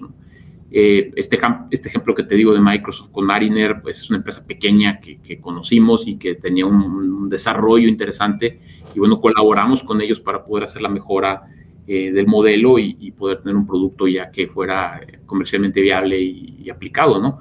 Eh, 0.71 1.11
este, 1.15 1.39
este 1.71 1.89
ejemplo 1.89 2.13
que 2.13 2.23
te 2.23 2.35
digo 2.35 2.53
de 2.53 2.59
Microsoft 2.61 3.11
con 3.11 3.25
Mariner, 3.25 3.81
pues 3.81 3.99
es 3.99 4.09
una 4.09 4.17
empresa 4.17 4.45
pequeña 4.45 4.99
que, 4.99 5.39
conocimos 5.39 6.07
y 6.07 6.17
que 6.17 6.35
tenía 6.35 6.65
un, 6.65 7.29
desarrollo 7.29 7.89
interesante 7.89 8.61
y 8.95 8.99
bueno, 8.99 9.19
colaboramos 9.19 9.83
con 9.83 9.99
ellos 9.99 10.21
para 10.21 10.45
poder 10.45 10.63
hacer 10.63 10.81
la 10.81 10.87
mejora 10.87 11.43
eh, 11.87 12.11
del 12.11 12.27
modelo 12.27 12.77
y, 12.77 13.11
poder 13.17 13.39
tener 13.41 13.55
un 13.55 13.65
producto 13.65 14.07
ya 14.07 14.29
que 14.29 14.47
fuera 14.47 15.01
comercialmente 15.25 15.81
viable 15.81 16.19
y, 16.21 16.57
y 16.63 16.69
aplicado, 16.69 17.19
¿no? 17.19 17.39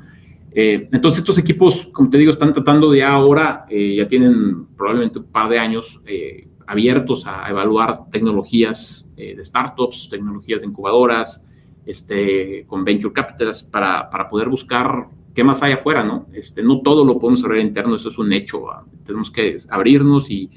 Eh, 0.59 0.89
entonces 0.91 1.19
estos 1.19 1.37
equipos, 1.37 1.87
como 1.93 2.09
te 2.09 2.17
digo, 2.17 2.33
están 2.33 2.51
tratando 2.51 2.91
de 2.91 3.03
ahora, 3.03 3.67
eh, 3.69 3.97
ya 3.97 4.09
tienen 4.09 4.65
probablemente 4.75 5.19
un 5.19 5.27
par 5.27 5.51
de 5.51 5.59
años 5.59 6.01
eh, 6.07 6.49
abiertos 6.67 7.25
a 7.27 7.47
evaluar 7.51 8.09
tecnologías 8.11 9.03
de 9.15 9.43
startups, 9.45 10.09
tecnologías 10.11 10.63
de 10.63 10.67
incubadoras, 10.67 11.45
este, 11.85 12.65
con 12.67 12.85
venture 12.85 13.13
capitals, 13.13 13.63
para, 13.65 14.09
para, 14.09 14.29
poder 14.31 14.49
buscar 14.49 15.09
qué 15.35 15.45
más 15.45 15.63
hay 15.63 15.73
afuera, 15.73 16.03
¿no? 16.03 16.27
Este, 16.33 16.63
no 16.63 16.81
todo 16.81 17.05
lo 17.05 17.19
podemos 17.19 17.45
hacer 17.45 17.59
interno, 17.59 17.97
eso 17.97 18.09
es 18.09 18.19
un 18.19 18.33
hecho. 18.33 18.63
¿va? 18.63 18.85
Tenemos 19.05 19.31
que 19.31 19.57
abrirnos 19.71 20.31
y, 20.31 20.51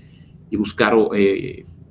y 0.49 0.55
buscar 0.57 0.93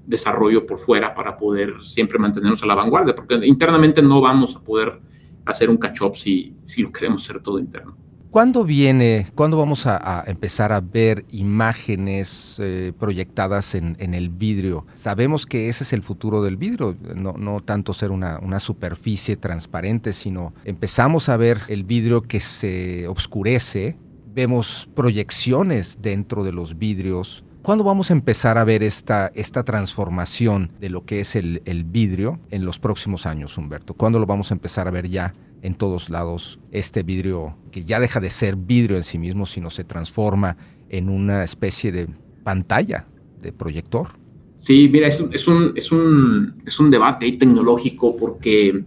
desarrollo 0.09 0.67
por 0.67 0.79
fuera 0.79 1.15
para 1.15 1.37
poder 1.37 1.75
siempre 1.83 2.19
mantenernos 2.19 2.63
a 2.63 2.67
la 2.67 2.75
vanguardia, 2.75 3.15
porque 3.15 3.35
internamente 3.45 4.03
no 4.03 4.21
vamos 4.21 4.57
a 4.57 4.61
poder 4.61 5.01
hacer 5.45 5.71
un 5.71 5.77
catch-up 5.77 6.17
si, 6.17 6.57
si 6.65 6.83
lo 6.83 6.91
queremos 6.91 7.23
hacer 7.25 7.43
todo 7.43 7.59
interno. 7.59 7.97
¿Cuándo 8.31 8.63
viene, 8.65 9.27
cuándo 9.35 9.57
vamos 9.57 9.87
a, 9.87 10.23
empezar 10.27 10.71
a 10.71 10.81
ver 10.83 11.25
imágenes 11.31 12.57
eh, 12.59 12.93
proyectadas 12.99 13.75
en, 13.75 13.97
el 13.99 14.29
vidrio? 14.29 14.87
Sabemos 14.93 15.47
que 15.47 15.71
ese 15.71 15.85
es 15.85 15.95
el 15.95 16.03
futuro 16.03 16.43
del 16.43 16.59
vidrio, 16.59 16.95
no, 17.15 17.33
no 17.33 17.63
tanto 17.63 17.95
ser 17.95 18.11
una, 18.11 18.39
una, 18.41 18.61
superficie 18.61 19.37
transparente, 19.37 20.13
sino 20.13 20.53
empezamos 20.65 21.31
a 21.31 21.39
ver 21.39 21.61
el 21.69 21.85
vidrio 21.85 22.21
que 22.21 22.41
se 22.41 23.09
oscurece, 23.09 23.97
vemos 24.35 24.91
proyecciones 24.95 25.99
dentro 26.03 26.45
de 26.45 26.53
los 26.53 26.79
vidrios. 26.79 27.45
¿Cuándo 27.69 27.85
vamos 27.85 28.11
a 28.11 28.15
empezar 28.15 28.57
a 28.57 28.65
ver 28.65 28.83
esta, 28.83 29.31
esta 29.35 29.63
transformación 29.63 30.73
de 30.81 30.89
lo 30.89 31.05
que 31.05 31.21
es 31.21 31.37
el, 31.37 31.61
vidrio 31.85 32.41
en 32.51 32.65
los 32.65 32.79
próximos 32.79 33.27
años, 33.27 33.59
Humberto? 33.59 33.93
¿Cuándo 33.93 34.19
lo 34.19 34.25
vamos 34.25 34.51
a 34.51 34.55
empezar 34.55 34.89
a 34.89 34.91
ver 34.91 35.07
ya 35.07 35.35
en 35.61 35.75
todos 35.75 36.09
lados 36.09 36.61
este 36.73 37.03
vidrio 37.03 37.59
que 37.71 37.85
ya 37.85 38.01
deja 38.01 38.21
de 38.21 38.31
ser 38.31 38.57
vidrio 38.57 38.97
en 38.97 39.05
sí 39.05 39.19
mismo, 39.19 39.45
sino 39.45 39.69
se 39.69 39.85
transforma 39.85 40.57
en 40.89 41.11
una 41.11 41.45
especie 41.45 41.93
de 41.93 42.09
pantalla, 42.43 43.05
de 43.43 43.53
proyector. 43.53 44.13
Sí, 44.57 44.89
mira, 44.91 45.09
es, 45.09 45.23
es, 45.31 45.47
un, 45.47 45.75
es, 45.77 45.93
un, 45.93 46.63
es 46.65 46.81
un 46.81 46.89
debate 46.89 47.31
tecnológico 47.33 48.17
porque, 48.17 48.83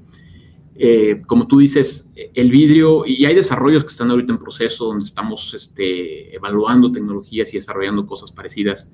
eh, 0.76 1.22
como 1.28 1.48
tú 1.48 1.60
dices, 1.60 2.10
el 2.16 2.50
vidrio, 2.50 3.06
y 3.06 3.26
hay 3.26 3.36
desarrollos 3.36 3.84
que 3.84 3.90
están 3.90 4.10
ahorita 4.10 4.34
en 4.34 4.40
proceso 4.40 4.86
donde 4.86 5.06
estamos 5.06 5.54
este, 5.54 6.36
evaluando 6.36 6.92
tecnologías 6.92 7.54
y 7.54 7.58
desarrollando 7.58 8.06
cosas 8.06 8.32
parecidas. 8.32 8.92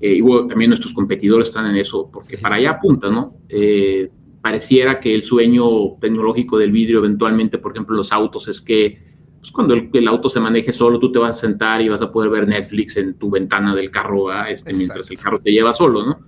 Eh, 0.00 0.14
y 0.14 0.48
también 0.48 0.70
nuestros 0.70 0.94
competidores 0.94 1.48
están 1.48 1.66
en 1.66 1.76
eso, 1.76 2.10
porque 2.10 2.38
para 2.38 2.56
allá 2.56 2.70
apunta, 2.70 3.10
¿no? 3.10 3.36
Eh, 3.48 4.10
pareciera 4.40 4.98
que 4.98 5.14
el 5.14 5.22
sueño 5.22 5.96
tecnológico 6.00 6.56
del 6.58 6.72
vidrio 6.72 6.98
eventualmente, 6.98 7.58
por 7.58 7.72
ejemplo, 7.72 7.94
en 7.94 7.98
los 7.98 8.10
autos, 8.10 8.48
es 8.48 8.60
que 8.60 8.98
pues, 9.38 9.52
cuando 9.52 9.74
el, 9.74 10.08
auto 10.08 10.30
se 10.30 10.40
maneje 10.40 10.72
solo, 10.72 10.98
tú 10.98 11.12
te 11.12 11.18
vas 11.18 11.36
a 11.36 11.40
sentar 11.40 11.82
y 11.82 11.88
vas 11.88 12.00
a 12.00 12.10
poder 12.10 12.30
ver 12.30 12.48
Netflix 12.48 12.96
en 12.96 13.14
tu 13.14 13.30
ventana 13.30 13.74
del 13.74 13.90
carro, 13.90 14.32
este, 14.44 14.72
mientras 14.72 15.10
el 15.10 15.18
carro 15.18 15.40
te 15.40 15.52
lleva 15.52 15.74
solo, 15.74 16.04
¿no? 16.04 16.20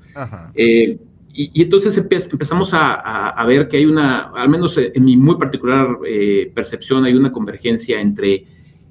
Eh, 0.55 0.99
y, 1.35 1.63
entonces 1.63 1.97
empezamos 1.97 2.71
a, 2.75 3.45
ver 3.47 3.69
que 3.69 3.79
hay 3.79 3.87
una, 3.87 4.31
al 4.35 4.49
menos 4.49 4.77
en 4.77 5.05
mi 5.05 5.17
muy 5.17 5.37
particular 5.37 5.99
eh, 6.07 6.53
percepción, 6.55 7.05
hay 7.05 7.15
una 7.15 7.33
convergencia 7.33 8.01
entre, 8.01 8.47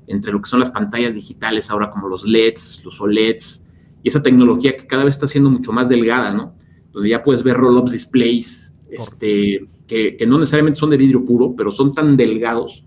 entre 0.07 0.31
lo 0.31 0.41
que 0.41 0.49
son 0.49 0.59
las 0.59 0.71
pantallas 0.71 1.13
digitales 1.13 1.69
ahora 1.69 1.91
como 1.91 2.07
los 2.07 2.25
LEDs, 2.25 2.81
los 2.83 2.99
OLEDs, 2.99 3.63
y 4.03 4.09
esa 4.09 4.23
tecnología 4.23 4.75
que 4.75 4.87
cada 4.87 5.03
vez 5.03 5.15
está 5.15 5.27
siendo 5.27 5.51
mucho 5.51 5.71
más 5.71 5.89
delgada, 5.89 6.33
¿no? 6.33 6.55
Donde 6.91 7.09
ya 7.09 7.21
puedes 7.21 7.43
ver 7.43 7.57
roll-ups 7.57 7.91
displays, 7.91 8.73
este, 8.89 9.67
que, 9.85 10.17
no 10.27 10.39
necesariamente 10.39 10.79
son 10.79 10.89
de 10.89 10.97
vidrio 10.97 11.23
puro, 11.23 11.53
pero 11.55 11.71
son 11.71 11.93
tan 11.93 12.17
delgados 12.17 12.83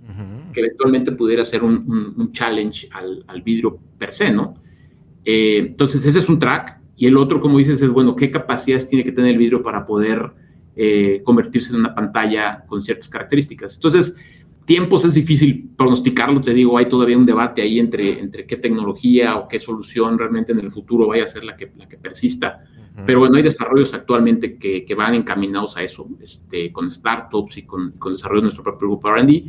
que 0.52 0.60
eventualmente 0.60 1.12
pudiera 1.12 1.44
ser 1.44 1.62
un, 1.62 2.30
challenge 2.32 2.88
al, 2.92 3.42
vidrio 3.42 3.78
per 3.98 4.12
se, 4.12 4.32
¿no? 4.32 4.54
Eh, 5.24 5.58
entonces, 5.68 6.04
ese 6.04 6.18
es 6.18 6.28
un 6.28 6.38
track. 6.38 6.80
Y 6.96 7.06
el 7.06 7.16
otro, 7.16 7.40
como 7.40 7.58
dices, 7.58 7.82
es, 7.82 7.88
bueno, 7.88 8.14
¿qué 8.14 8.30
capacidades 8.30 8.88
tiene 8.88 9.04
que 9.04 9.12
tener 9.12 9.32
el 9.32 9.38
vidrio 9.38 9.62
para 9.62 9.84
poder 9.86 10.30
eh, 10.76 11.22
convertirse 11.24 11.72
en 11.72 11.80
una 11.80 11.94
pantalla 11.94 12.64
con 12.66 12.82
ciertas 12.82 13.08
características? 13.08 13.74
Entonces, 13.74 14.16
tiempos 14.64 15.04
es 15.04 15.14
difícil 15.14 15.70
pronosticarlo, 15.76 16.40
te 16.40 16.54
digo, 16.54 16.78
hay 16.78 16.86
todavía 16.86 17.18
un 17.18 17.26
debate 17.26 17.62
ahí 17.62 17.78
entre, 17.78 18.20
entre 18.20 18.46
qué 18.46 18.56
tecnología 18.56 19.36
o 19.36 19.48
qué 19.48 19.58
solución 19.58 20.18
realmente 20.18 20.52
en 20.52 20.60
el 20.60 20.70
futuro 20.70 21.08
vaya 21.08 21.24
a 21.24 21.26
ser 21.26 21.44
la 21.44 21.56
que, 21.56 21.70
la 21.76 21.88
que 21.88 21.96
persista. 21.96 22.64
Pero 23.06 23.18
bueno, 23.18 23.36
hay 23.36 23.42
desarrollos 23.42 23.92
actualmente 23.92 24.56
que, 24.56 24.84
que 24.84 24.94
van 24.94 25.14
encaminados 25.14 25.76
a 25.76 25.82
eso, 25.82 26.06
este, 26.22 26.70
con 26.70 26.88
startups 26.88 27.56
y 27.56 27.62
con, 27.62 27.90
con 27.98 28.12
desarrollo 28.12 28.42
de 28.42 28.44
nuestro 28.44 28.62
propio 28.62 28.86
grupo 28.86 29.10
RD. 29.10 29.42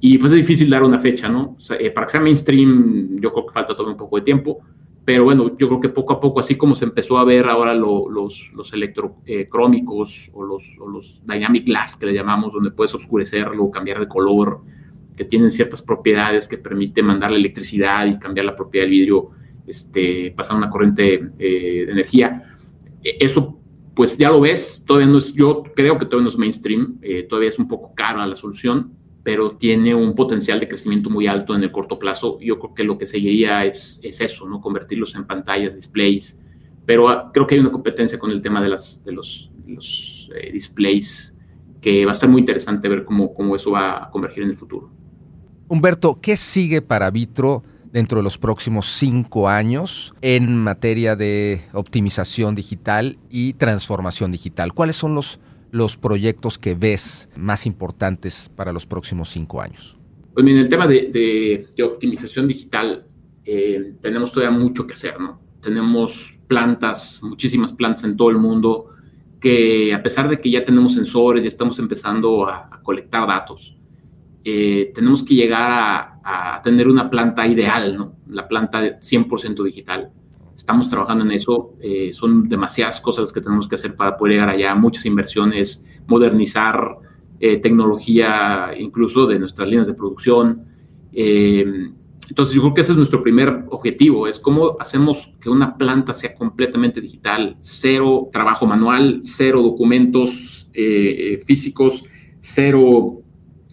Y 0.00 0.16
pues 0.16 0.32
es 0.32 0.38
difícil 0.38 0.70
dar 0.70 0.82
una 0.82 0.98
fecha, 0.98 1.28
¿no? 1.28 1.58
Eh, 1.78 1.90
para 1.90 2.06
que 2.06 2.12
sea 2.12 2.20
mainstream, 2.20 3.20
yo 3.20 3.30
creo 3.32 3.46
que 3.46 3.52
falta 3.52 3.74
todavía 3.74 3.92
un 3.92 3.98
poco 3.98 4.16
de 4.16 4.22
tiempo. 4.22 4.60
Pero 5.08 5.24
bueno, 5.24 5.56
yo 5.56 5.68
creo 5.68 5.80
que 5.80 5.88
poco 5.88 6.12
a 6.12 6.20
poco, 6.20 6.38
así 6.38 6.56
como 6.56 6.74
se 6.74 6.84
empezó 6.84 7.16
a 7.16 7.24
ver 7.24 7.46
ahora 7.46 7.72
los, 7.72 8.52
los 8.52 8.72
electrocrómicos 8.74 10.30
o, 10.34 10.44
los, 10.44 10.62
los 10.76 11.22
dynamic 11.26 11.64
glass 11.64 11.96
que 11.96 12.04
le 12.04 12.12
llamamos, 12.12 12.52
donde 12.52 12.72
puedes 12.72 12.94
oscurecerlo, 12.94 13.70
cambiar 13.70 14.00
de 14.00 14.06
color, 14.06 14.60
que 15.16 15.24
tienen 15.24 15.50
ciertas 15.50 15.80
propiedades 15.80 16.46
que 16.46 16.58
permiten 16.58 17.06
mandar 17.06 17.30
la 17.30 17.38
electricidad 17.38 18.04
y 18.04 18.18
cambiar 18.18 18.44
la 18.44 18.54
propiedad 18.54 18.84
del 18.84 18.90
vidrio, 18.90 19.30
este, 19.66 20.34
pasar 20.36 20.58
una 20.58 20.68
corriente 20.68 21.14
eh, 21.38 21.84
de 21.86 21.92
energía 21.92 22.58
e-, 23.02 23.16
eso 23.18 23.58
pues 23.94 24.18
ya 24.18 24.28
lo 24.28 24.42
ves, 24.42 24.84
todavía 24.86 25.08
no 25.08 25.16
es, 25.16 25.32
yo 25.32 25.62
creo 25.74 25.98
que 25.98 26.04
todavía 26.04 26.24
no 26.24 26.28
es 26.28 26.36
mainstream, 26.36 26.98
eh, 27.00 27.22
todavía 27.22 27.48
es 27.48 27.58
un 27.58 27.66
poco 27.66 27.94
cara 27.94 28.26
la 28.26 28.36
solución, 28.36 28.92
pero 29.28 29.50
tiene 29.50 29.94
un 29.94 30.14
potencial 30.14 30.58
de 30.58 30.66
crecimiento 30.66 31.10
muy 31.10 31.26
alto 31.26 31.54
en 31.54 31.62
el 31.62 31.70
corto 31.70 31.98
plazo. 31.98 32.38
Yo 32.40 32.58
creo 32.58 32.74
que 32.74 32.82
lo 32.82 32.96
que 32.96 33.04
seguiría 33.04 33.66
es, 33.66 34.00
es 34.02 34.22
eso, 34.22 34.48
¿no? 34.48 34.58
Convertirlos 34.58 35.14
en 35.16 35.26
pantallas, 35.26 35.76
displays, 35.76 36.38
pero 36.86 37.10
ah, 37.10 37.30
creo 37.30 37.46
que 37.46 37.56
hay 37.56 37.60
una 37.60 37.70
competencia 37.70 38.18
con 38.18 38.30
el 38.30 38.40
tema 38.40 38.62
de, 38.62 38.70
los 38.70 39.50
eh, 40.34 40.50
displays 40.50 41.36
que 41.82 42.06
va 42.06 42.12
a 42.12 42.14
estar 42.14 42.26
muy 42.26 42.40
interesante 42.40 42.88
ver 42.88 43.04
cómo, 43.04 43.34
cómo 43.34 43.54
eso 43.54 43.72
va 43.72 44.04
a 44.04 44.10
convergir 44.10 44.44
en 44.44 44.48
el 44.48 44.56
futuro. 44.56 44.90
Humberto, 45.68 46.18
¿qué 46.22 46.34
sigue 46.34 46.80
para 46.80 47.10
Vitro? 47.10 47.62
dentro 47.92 48.18
de 48.18 48.22
los 48.22 48.36
próximos 48.36 48.86
cinco 48.86 49.48
años 49.48 50.14
en 50.20 50.56
materia 50.56 51.16
de 51.16 51.62
optimización 51.72 52.54
digital 52.54 53.18
y 53.30 53.54
transformación 53.54 54.32
digital? 54.32 54.74
¿Cuáles 54.74 54.96
son 54.96 55.14
los, 55.14 55.40
los 55.70 55.96
proyectos 55.96 56.58
que 56.58 56.74
ves 56.74 57.28
más 57.36 57.66
importantes 57.66 58.50
para 58.56 58.72
los 58.72 58.86
próximos 58.86 59.28
cinco 59.30 59.60
años? 59.60 59.96
Pues 60.34 60.46
en 60.46 60.58
el 60.58 60.68
tema 60.68 60.86
de, 60.86 61.66
optimización 61.82 62.48
digital 62.48 63.04
eh, 63.44 63.94
tenemos 64.00 64.32
todavía 64.32 64.56
mucho 64.56 64.86
que 64.86 64.94
hacer, 64.94 65.18
¿no? 65.20 65.40
Tenemos 65.62 66.38
plantas, 66.46 67.20
muchísimas 67.22 67.72
plantas 67.72 68.04
en 68.04 68.16
todo 68.16 68.30
el 68.30 68.38
mundo 68.38 68.90
que 69.40 69.92
a 69.92 70.02
pesar 70.02 70.28
de 70.28 70.40
que 70.40 70.50
ya 70.50 70.64
tenemos 70.64 70.94
sensores 70.94 71.44
y 71.44 71.48
estamos 71.48 71.78
empezando 71.78 72.46
a, 72.46 72.68
a 72.70 72.82
colectar 72.82 73.26
datos, 73.26 73.78
eh, 74.50 74.92
tenemos 74.94 75.22
que 75.24 75.34
llegar 75.34 75.70
a, 76.24 76.60
tener 76.64 76.88
una 76.88 77.10
planta 77.10 77.46
ideal, 77.46 77.96
¿no? 77.96 78.16
La 78.28 78.48
planta 78.48 78.98
100% 79.00 79.62
digital. 79.62 80.10
Estamos 80.68 80.90
trabajando 80.90 81.24
en 81.24 81.32
eso. 81.32 81.72
Eh, 81.80 82.10
son 82.12 82.46
demasiadas 82.46 83.00
cosas 83.00 83.32
que 83.32 83.40
tenemos 83.40 83.66
que 83.66 83.76
hacer 83.76 83.96
para 83.96 84.18
poder 84.18 84.34
llegar 84.34 84.50
allá. 84.50 84.74
Muchas 84.74 85.06
inversiones, 85.06 85.82
modernizar 86.06 86.98
eh, 87.40 87.56
tecnología, 87.56 88.72
incluso 88.78 89.26
de 89.26 89.38
nuestras 89.38 89.66
líneas 89.66 89.86
de 89.86 89.94
producción. 89.94 90.66
entonces, 91.10 92.54
yo 92.54 92.60
creo 92.60 92.74
que 92.74 92.82
ese 92.82 92.92
es 92.92 92.98
nuestro 92.98 93.22
primer 93.22 93.64
objetivo, 93.70 94.28
es 94.28 94.38
cómo 94.38 94.76
hacemos 94.78 95.34
que 95.40 95.48
una 95.48 95.74
planta 95.74 96.12
sea 96.12 96.34
completamente 96.34 97.00
digital, 97.00 97.56
cero 97.60 98.28
trabajo 98.30 98.66
manual, 98.66 99.20
cero 99.22 99.62
documentos 99.62 100.68
físicos, 101.46 102.04
cero 102.42 103.22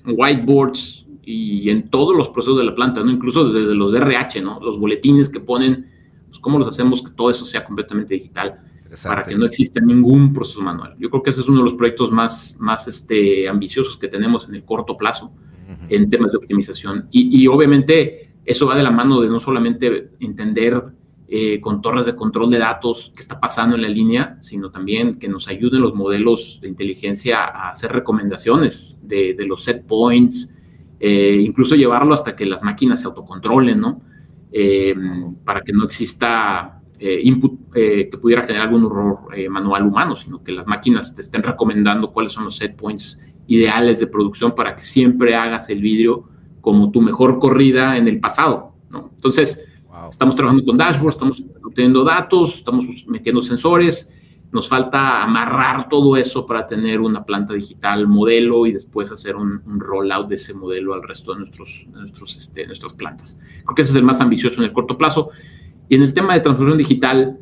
whiteboards 0.06 1.06
y 1.26 1.70
en 1.70 1.90
todos 1.90 2.16
los 2.16 2.30
procesos 2.30 2.58
de 2.58 2.64
la 2.64 2.74
planta, 2.74 3.04
¿no? 3.04 3.12
Incluso 3.12 3.50
desde 3.50 3.76
los 3.76 3.94
RH, 3.94 4.42
¿no? 4.42 4.62
Los 4.62 4.80
boletines 4.80 5.28
que 5.28 5.42
ponen, 5.42 5.94
pues 6.36 6.42
cómo 6.42 6.60
los 6.60 6.68
hacemos 6.68 7.02
que 7.02 7.12
todo 7.12 7.30
eso 7.30 7.46
sea 7.46 7.64
completamente 7.64 8.14
digital 8.14 8.60
para 9.04 9.24
que 9.24 9.36
no 9.36 9.46
exista 9.46 9.80
ningún 9.80 10.34
proceso 10.34 10.62
manual. 10.62 10.96
Yo 11.00 11.10
creo 11.10 11.24
que 11.24 11.30
ese 11.32 11.42
es 11.42 11.48
uno 11.48 11.60
de 11.60 11.64
los 11.66 11.74
proyectos 11.74 12.12
más, 12.12 12.56
más 12.60 12.88
este, 12.88 13.48
ambiciosos 13.50 13.98
que 13.98 14.08
tenemos 14.08 14.48
en 14.48 14.56
el 14.56 14.64
corto 14.64 14.96
plazo 14.96 15.32
en 15.90 16.10
temas 16.10 16.32
de 16.32 16.38
optimización. 16.38 17.08
Y, 17.12 17.42
y, 17.42 17.48
obviamente 17.48 18.34
eso 18.46 18.68
va 18.68 18.76
de 18.76 18.84
la 18.84 18.92
mano 18.92 19.20
de 19.20 19.28
no 19.28 19.40
solamente 19.40 20.12
entender 20.20 20.84
eh, 21.28 21.60
con 21.60 21.82
torres 21.82 22.06
de 22.06 22.16
control 22.16 22.52
de 22.52 22.60
datos 22.60 23.12
qué 23.16 23.22
está 23.22 23.40
pasando 23.40 23.76
en 23.76 23.82
la 23.82 23.90
línea, 23.90 24.38
sino 24.42 24.70
también 24.70 25.18
que 25.18 25.28
nos 25.28 25.48
ayuden 25.48 25.82
los 25.82 25.96
modelos 25.96 26.60
de 26.62 26.68
inteligencia 26.68 27.46
a 27.46 27.70
hacer 27.72 27.92
recomendaciones 27.92 29.00
de, 29.02 29.36
los 29.48 29.64
set 29.64 29.88
points, 29.88 30.48
eh, 31.00 31.42
incluso 31.42 31.74
llevarlo 31.74 32.14
hasta 32.14 32.36
que 32.36 32.46
las 32.46 32.62
máquinas 32.62 33.02
se 33.02 33.08
autocontrolen, 33.08 33.80
¿no? 33.80 34.02
Eh, 34.58 34.96
para 35.44 35.62
que 35.62 35.74
no 35.74 35.84
exista 35.84 36.82
input 36.98 37.74
que 37.74 38.18
pudiera 38.22 38.44
generar 38.44 38.68
algún 38.68 38.86
error 38.86 39.28
manual 39.50 39.84
humano, 39.86 40.16
sino 40.16 40.42
que 40.42 40.54
las 40.54 40.66
máquinas 40.66 41.14
te 41.14 41.24
estén 41.24 41.44
recomendando 41.44 42.14
cuáles 42.14 42.32
son 42.32 42.46
los 42.46 42.56
set 42.56 42.74
points 42.74 43.20
ideales 43.48 44.00
de 44.00 44.08
producción 44.08 44.56
para 44.56 44.78
que 44.78 44.82
siempre 44.82 45.36
hagas 45.36 45.70
el 45.70 45.82
vidrio 45.82 46.30
como 46.62 46.92
tu 46.92 47.02
mejor 47.02 47.38
corrida 47.38 47.98
en 47.98 48.08
el 48.08 48.22
pasado, 48.22 48.76
¿no? 48.90 49.12
Entonces, 49.14 49.62
Estamos 50.10 50.36
trabajando 50.36 50.66
con 50.66 50.78
dashboards, 50.78 51.16
estamos 51.16 51.44
obteniendo 51.64 52.04
datos, 52.04 52.56
estamos 52.56 52.86
metiendo 53.08 53.42
sensores. 53.42 54.12
Nos 54.56 54.70
falta 54.70 55.22
amarrar 55.22 55.90
todo 55.90 56.16
eso 56.16 56.46
para 56.46 56.66
tener 56.66 57.02
una 57.02 57.26
planta 57.26 57.54
digital 57.54 58.08
modelo 58.08 58.66
y 58.66 58.72
después 58.72 59.12
hacer 59.12 59.36
un, 59.36 59.62
rollout 59.66 60.30
de 60.30 60.36
ese 60.36 60.54
modelo 60.54 60.94
al 60.94 61.04
resto 61.04 61.34
de 61.34 61.40
nuestros, 61.40 61.86
nuestros, 61.92 62.38
este, 62.38 62.66
nuestras 62.66 62.94
plantas. 62.94 63.38
Creo 63.66 63.76
que 63.76 63.82
ese 63.82 63.92
es 63.92 63.98
el 63.98 64.04
más 64.04 64.22
ambicioso 64.22 64.62
en 64.62 64.68
el 64.68 64.72
corto 64.72 64.98
plazo. 64.98 65.32
Y 65.90 65.96
en 65.96 66.04
el 66.04 66.14
tema 66.14 66.36
de 66.36 66.40
transformación 66.40 66.78
digital, 66.78 67.38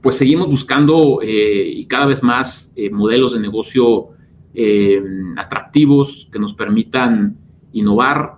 pues 0.00 0.14
seguimos 0.14 0.48
buscando 0.48 1.18
eh, 1.24 1.72
y 1.74 1.86
cada 1.86 2.06
vez 2.06 2.22
más 2.22 2.70
eh, 2.76 2.88
modelos 2.88 3.32
de 3.32 3.40
negocio 3.40 4.10
eh, 4.54 5.02
atractivos 5.36 6.28
que 6.30 6.38
nos 6.38 6.54
permitan 6.54 7.36
innovar, 7.72 8.36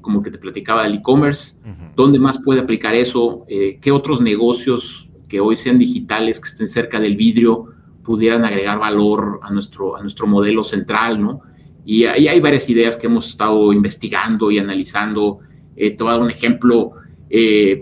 como 0.00 0.22
que 0.22 0.30
te 0.30 0.38
platicaba 0.38 0.84
del 0.84 0.94
e-commerce, 0.94 1.56
¿dónde 1.96 2.18
más 2.20 2.38
puede 2.38 2.60
aplicar 2.60 2.94
eso? 2.94 3.44
¿Qué 3.48 3.90
otros 3.90 4.20
negocios 4.20 5.09
que 5.30 5.40
hoy 5.40 5.56
sean 5.56 5.78
digitales, 5.78 6.40
que 6.40 6.48
estén 6.48 6.66
cerca 6.66 7.00
del 7.00 7.16
vidrio, 7.16 7.72
pudieran 8.02 8.44
agregar 8.44 8.78
valor 8.78 9.40
a 9.42 9.50
nuestro, 9.50 9.96
a 9.96 10.02
nuestro 10.02 10.26
modelo 10.26 10.62
central, 10.64 11.22
¿no? 11.22 11.40
Y 11.86 12.04
ahí 12.04 12.28
hay 12.28 12.40
varias 12.40 12.68
ideas 12.68 12.98
que 12.98 13.06
hemos 13.06 13.30
estado 13.30 13.72
investigando 13.72 14.50
y 14.50 14.58
analizando. 14.58 15.38
Eh, 15.76 15.92
te 15.92 16.04
voy 16.04 16.10
a 16.10 16.16
dar 16.16 16.22
un 16.22 16.30
ejemplo. 16.30 16.92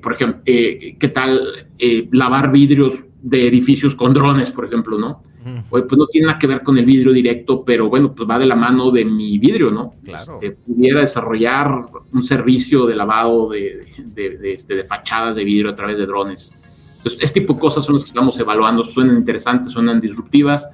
por 0.03 0.13
ejemplo, 0.13 0.43
¿qué 0.45 1.13
tal 1.15 1.69
lavar 2.13 2.53
vidrios 2.53 3.05
de 3.23 3.49
edificios 3.49 3.97
con 3.97 4.15
drones, 4.15 4.51
por 4.51 4.67
ejemplo, 4.67 4.99
¿no? 4.99 5.23
pues 5.69 5.85
no 5.97 6.07
tiene 6.07 6.27
nada 6.27 6.39
que 6.39 6.47
ver 6.47 6.63
con 6.63 6.77
el 6.79 6.85
vidrio 6.85 7.13
directo, 7.13 7.65
pero 7.65 7.89
bueno, 7.89 8.15
pues 8.15 8.29
va 8.29 8.39
de 8.39 8.47
la 8.47 8.57
mano 8.57 8.91
de 8.91 9.05
mi 9.05 9.39
vidrio, 9.39 9.71
¿no? 9.71 9.95
Claro. 10.05 10.35
Este, 10.35 10.53
pudiera 10.53 11.01
desarrollar 11.01 11.87
un 12.13 12.23
servicio 12.23 12.87
de 12.87 12.97
lavado 12.97 13.51
de, 13.51 13.87
este, 13.97 14.75
de, 14.75 14.85
fachadas 14.85 15.37
de 15.37 15.45
vidrio 15.45 15.71
a 15.71 15.77
través 15.77 15.99
de 15.99 16.07
drones. 16.07 16.53
Entonces, 17.09 17.29
este 17.29 17.40
tipo 17.40 17.55
de 17.55 17.61
cosas 17.61 17.85
son 17.85 17.94
las 17.94 18.05
que 18.05 18.09
estamos 18.09 18.38
evaluando, 18.38 18.85
suenan 18.85 19.16
interesantes, 19.16 19.73
suenan 19.73 20.01
disruptivas, 20.01 20.68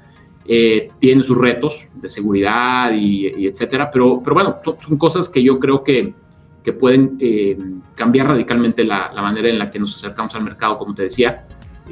eh, 0.47 0.88
tienen 0.99 1.25
sus 1.25 1.38
retos 1.38 1.87
de 1.94 2.09
seguridad 2.09 2.92
y, 2.92 3.47
etcétera, 3.47 3.90
pero, 3.90 4.20
pero 4.23 4.35
bueno, 4.35 4.57
son, 4.64 4.99
cosas 4.99 5.29
que 5.29 5.42
yo 5.42 5.59
creo 5.59 5.83
que, 5.83 6.12
que 6.62 6.73
pueden 6.73 7.16
eh, 7.20 7.57
cambiar 7.94 8.29
radicalmente 8.29 8.85
la, 8.85 9.12
la 9.14 9.23
manera 9.23 9.49
en 9.49 9.59
la 9.59 9.70
que 9.70 9.79
nos 9.79 9.97
acercamos 9.97 10.35
al 10.35 10.44
mercado, 10.44 10.77
como 10.77 10.94
te 10.94 11.05
decía 11.05 11.47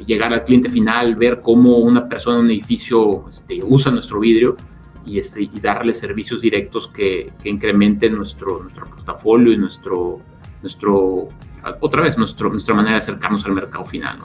llegar 0.05 0.33
al 0.33 0.43
cliente 0.43 0.69
final, 0.69 1.15
ver 1.15 1.41
cómo 1.41 1.77
una 1.77 2.09
persona 2.09 2.39
en 2.39 2.45
un 2.45 2.51
edificio 2.51 3.29
este, 3.29 3.59
usa 3.63 3.91
nuestro 3.91 4.19
vidrio 4.19 4.57
y, 5.05 5.19
este, 5.19 5.43
y 5.43 5.59
darle 5.61 5.93
servicios 5.93 6.41
directos 6.41 6.87
que, 6.87 7.31
incrementen 7.43 8.15
nuestro, 8.15 8.63
nuestro 8.63 8.89
portafolio 8.89 9.53
y 9.53 9.57
nuestro, 9.57 10.19
nuestro, 10.61 11.29
otra 11.79 12.01
vez, 12.01 12.17
nuestra 12.17 12.73
manera 12.73 12.95
de 12.95 12.99
acercarnos 12.99 13.45
al 13.45 13.53
mercado 13.53 13.85
final. 13.85 14.19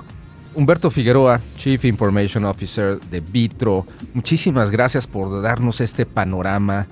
Humberto 0.54 0.90
Figueroa, 0.90 1.40
Chief 1.56 1.84
Information 1.84 2.44
Officer 2.44 2.98
de 2.98 3.20
Vitro, 3.20 3.86
muchísimas 4.14 4.70
gracias 4.70 5.06
por 5.06 5.42
darnos 5.42 5.80
este 5.80 6.06
panorama 6.06 6.86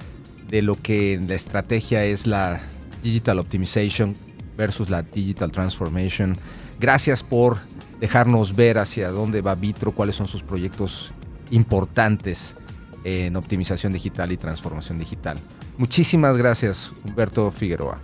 de 0.49 0.63
lo 0.63 0.81
que 0.81 1.21
la 1.27 1.35
estrategia 1.35 2.05
es 2.05 2.27
la 2.27 2.61
Digital 3.03 3.39
Optimization 3.39 4.15
versus 4.57 4.89
la 4.89 5.03
Digital 5.03 5.51
Transformation. 5.51 6.37
Gracias 6.79 7.23
por 7.23 7.59
dejarnos 8.01 8.55
ver 8.55 8.79
hacia 8.79 9.11
dónde 9.11 9.41
va 9.41 9.55
Vitro, 9.55 9.93
cuáles 9.93 10.15
son 10.15 10.27
sus 10.27 10.43
proyectos 10.43 11.13
importantes 11.51 12.57
en 13.05 13.37
optimización 13.37 13.93
digital 13.93 14.33
y 14.33 14.37
transformación 14.37 14.99
digital. 14.99 15.39
Muchísimas 15.79 16.37
gracias, 16.37 16.93
Humberto 17.05 17.51
Figueroa. 17.51 17.99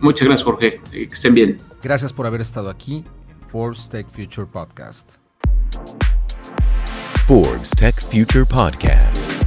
Muchas 0.00 0.26
gracias, 0.26 0.44
Jorge. 0.44 0.80
Que 0.90 1.04
estén 1.04 1.34
bien. 1.34 1.58
Gracias 1.82 2.12
por 2.12 2.26
haber 2.26 2.40
estado 2.40 2.70
aquí 2.70 3.04
en 3.28 3.48
Forbes 3.48 3.88
Tech 3.88 4.06
Future 4.08 4.46
Podcast. 4.46 5.16
Forbes 7.26 7.70
Tech 7.70 8.00
Future 8.00 8.44
Podcast. 8.44 9.39